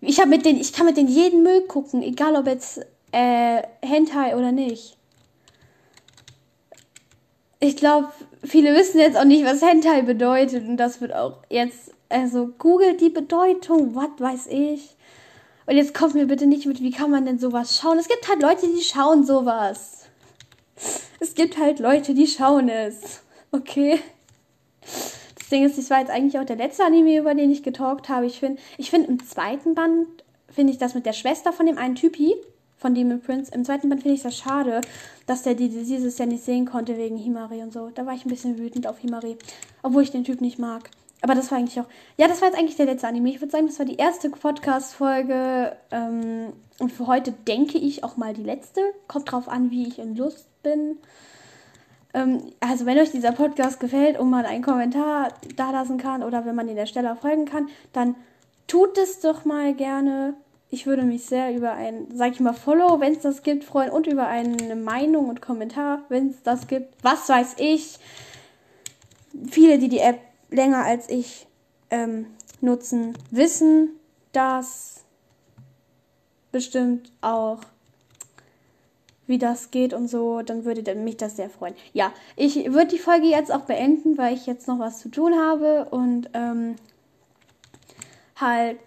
Ich 0.00 0.18
habe 0.18 0.30
mit 0.30 0.46
denen, 0.46 0.58
ich 0.58 0.72
kann 0.72 0.86
mit 0.86 0.96
denen 0.96 1.10
jeden 1.10 1.42
Müll 1.42 1.60
gucken, 1.66 2.02
egal 2.02 2.34
ob 2.34 2.46
jetzt 2.46 2.80
äh, 3.12 3.60
Hentai 3.82 4.34
oder 4.38 4.52
nicht. 4.52 4.96
Ich 7.60 7.76
glaube, 7.76 8.08
viele 8.42 8.74
wissen 8.74 9.00
jetzt 9.00 9.18
auch 9.18 9.26
nicht, 9.26 9.44
was 9.44 9.60
Hentai 9.60 10.00
bedeutet. 10.00 10.66
Und 10.66 10.78
das 10.78 11.02
wird 11.02 11.12
auch 11.12 11.42
jetzt, 11.50 11.90
also 12.08 12.46
googelt 12.56 13.02
die 13.02 13.10
Bedeutung, 13.10 13.94
was 13.94 14.08
weiß 14.16 14.46
ich. 14.46 14.96
Und 15.66 15.76
jetzt 15.76 15.92
kommt 15.92 16.14
mir 16.14 16.26
bitte 16.26 16.46
nicht 16.46 16.64
mit, 16.64 16.80
wie 16.80 16.90
kann 16.90 17.10
man 17.10 17.26
denn 17.26 17.38
sowas 17.38 17.76
schauen? 17.76 17.98
Es 17.98 18.08
gibt 18.08 18.26
halt 18.30 18.40
Leute, 18.40 18.66
die 18.66 18.80
schauen 18.80 19.26
sowas. 19.26 20.06
Es 21.20 21.34
gibt 21.34 21.58
halt 21.58 21.80
Leute, 21.80 22.14
die 22.14 22.26
schauen 22.26 22.70
es. 22.70 23.20
Okay? 23.50 24.00
Ding 25.52 25.64
ist, 25.64 25.78
das 25.78 25.90
war 25.90 26.00
jetzt 26.00 26.10
eigentlich 26.10 26.40
auch 26.40 26.46
der 26.46 26.56
letzte 26.56 26.84
Anime, 26.84 27.18
über 27.18 27.34
den 27.34 27.50
ich 27.50 27.62
getalkt 27.62 28.08
habe. 28.08 28.26
Ich 28.26 28.40
finde, 28.40 28.60
ich 28.78 28.90
finde 28.90 29.08
im 29.08 29.24
zweiten 29.24 29.74
Band, 29.74 30.06
finde 30.48 30.72
ich 30.72 30.78
das 30.78 30.94
mit 30.94 31.06
der 31.06 31.12
Schwester 31.12 31.52
von 31.52 31.66
dem 31.66 31.78
einen 31.78 31.94
Typi, 31.94 32.34
von 32.78 32.94
Demon 32.94 33.20
Prince. 33.20 33.52
Im 33.54 33.64
zweiten 33.64 33.88
Band 33.88 34.02
finde 34.02 34.16
ich 34.16 34.22
das 34.22 34.36
schade, 34.36 34.80
dass 35.26 35.42
der 35.42 35.54
dieses 35.54 36.18
Jahr 36.18 36.28
nicht 36.28 36.44
sehen 36.44 36.66
konnte 36.66 36.96
wegen 36.98 37.16
Himari 37.16 37.62
und 37.62 37.72
so. 37.72 37.90
Da 37.94 38.06
war 38.06 38.14
ich 38.14 38.26
ein 38.26 38.30
bisschen 38.30 38.58
wütend 38.58 38.86
auf 38.86 38.98
Himari, 38.98 39.36
obwohl 39.82 40.02
ich 40.02 40.10
den 40.10 40.24
Typ 40.24 40.40
nicht 40.40 40.58
mag. 40.58 40.90
Aber 41.22 41.36
das 41.36 41.52
war 41.52 41.58
eigentlich 41.58 41.78
auch. 41.78 41.86
Ja, 42.16 42.26
das 42.26 42.40
war 42.40 42.48
jetzt 42.48 42.58
eigentlich 42.58 42.76
der 42.76 42.86
letzte 42.86 43.06
Anime. 43.06 43.30
Ich 43.30 43.40
würde 43.40 43.52
sagen, 43.52 43.68
das 43.68 43.78
war 43.78 43.86
die 43.86 43.96
erste 43.96 44.28
Podcast-Folge. 44.28 45.76
Ähm, 45.92 46.52
und 46.80 46.90
für 46.90 47.06
heute 47.06 47.30
denke 47.30 47.78
ich 47.78 48.02
auch 48.02 48.16
mal 48.16 48.34
die 48.34 48.42
letzte. 48.42 48.80
Kommt 49.06 49.30
drauf 49.30 49.48
an, 49.48 49.70
wie 49.70 49.86
ich 49.86 50.00
in 50.00 50.16
Lust 50.16 50.48
bin. 50.64 50.98
Ähm, 52.14 52.52
also, 52.60 52.86
wenn 52.86 52.98
euch 52.98 53.10
dieser 53.10 53.32
Podcast 53.32 53.80
gefällt 53.80 54.18
und 54.18 54.30
man 54.30 54.44
einen 54.44 54.62
Kommentar 54.62 55.32
da 55.56 55.70
lassen 55.70 55.98
kann 55.98 56.22
oder 56.22 56.44
wenn 56.44 56.54
man 56.54 56.66
den 56.66 56.76
der 56.76 56.86
Stelle 56.86 57.16
folgen 57.16 57.46
kann, 57.46 57.68
dann 57.92 58.14
tut 58.66 58.98
es 58.98 59.20
doch 59.20 59.44
mal 59.44 59.74
gerne. 59.74 60.34
Ich 60.70 60.86
würde 60.86 61.02
mich 61.02 61.26
sehr 61.26 61.54
über 61.54 61.72
ein, 61.72 62.06
sag 62.14 62.32
ich 62.32 62.40
mal, 62.40 62.54
Follow, 62.54 63.00
wenn 63.00 63.12
es 63.12 63.20
das 63.20 63.42
gibt, 63.42 63.64
freuen 63.64 63.90
und 63.90 64.06
über 64.06 64.26
eine 64.26 64.74
Meinung 64.74 65.28
und 65.28 65.42
Kommentar, 65.42 66.00
wenn 66.08 66.30
es 66.30 66.42
das 66.42 66.66
gibt. 66.66 66.94
Was 67.02 67.28
weiß 67.28 67.56
ich. 67.58 67.98
Viele, 69.50 69.78
die 69.78 69.88
die 69.88 69.98
App 69.98 70.20
länger 70.50 70.84
als 70.84 71.08
ich 71.08 71.46
ähm, 71.90 72.26
nutzen, 72.60 73.14
wissen 73.30 73.90
das 74.32 75.04
bestimmt 76.52 77.10
auch, 77.20 77.60
wie 79.32 79.38
das 79.38 79.70
geht 79.70 79.94
und 79.94 80.08
so, 80.08 80.42
dann 80.42 80.66
würde 80.66 80.94
mich 80.94 81.16
das 81.16 81.36
sehr 81.36 81.48
freuen. 81.48 81.74
Ja, 81.94 82.12
ich 82.36 82.70
würde 82.72 82.88
die 82.88 82.98
Folge 82.98 83.26
jetzt 83.26 83.50
auch 83.50 83.62
beenden, 83.62 84.18
weil 84.18 84.34
ich 84.34 84.46
jetzt 84.46 84.68
noch 84.68 84.78
was 84.78 84.98
zu 84.98 85.08
tun 85.08 85.34
habe 85.34 85.86
und 85.90 86.28
ähm, 86.34 86.76
halt, 88.36 88.78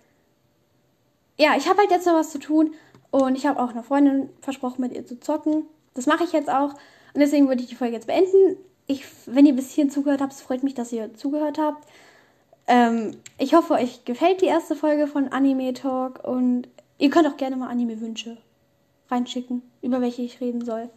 ja, 1.39 1.55
ich 1.57 1.67
habe 1.67 1.79
halt 1.79 1.89
jetzt 1.89 2.05
noch 2.05 2.13
was 2.13 2.29
zu 2.29 2.37
tun 2.37 2.75
und 3.09 3.35
ich 3.35 3.47
habe 3.47 3.59
auch 3.59 3.69
einer 3.69 3.81
Freundin 3.81 4.29
versprochen, 4.39 4.81
mit 4.81 4.93
ihr 4.93 5.05
zu 5.05 5.19
zocken. 5.19 5.65
Das 5.95 6.05
mache 6.05 6.23
ich 6.23 6.31
jetzt 6.31 6.49
auch 6.49 6.73
und 7.15 7.21
deswegen 7.21 7.47
würde 7.47 7.63
ich 7.63 7.69
die 7.69 7.75
Folge 7.75 7.95
jetzt 7.95 8.07
beenden. 8.07 8.57
Ich, 8.85 9.03
wenn 9.25 9.47
ihr 9.47 9.55
bis 9.55 9.71
hierhin 9.71 9.91
zugehört 9.91 10.21
habt, 10.21 10.33
freut 10.33 10.61
mich, 10.61 10.75
dass 10.75 10.93
ihr 10.93 11.15
zugehört 11.15 11.57
habt. 11.57 11.87
Ähm, 12.67 13.17
ich 13.39 13.55
hoffe, 13.55 13.73
euch 13.73 14.05
gefällt 14.05 14.41
die 14.41 14.45
erste 14.45 14.75
Folge 14.75 15.07
von 15.07 15.29
Anime 15.29 15.73
Talk 15.73 16.23
und 16.23 16.67
ihr 16.99 17.09
könnt 17.09 17.27
auch 17.27 17.37
gerne 17.37 17.55
mal 17.55 17.69
Anime-Wünsche 17.69 18.37
reinschicken, 19.09 19.61
über 19.81 20.01
welche 20.01 20.21
ich 20.21 20.41
reden 20.41 20.63
soll. 20.63 20.89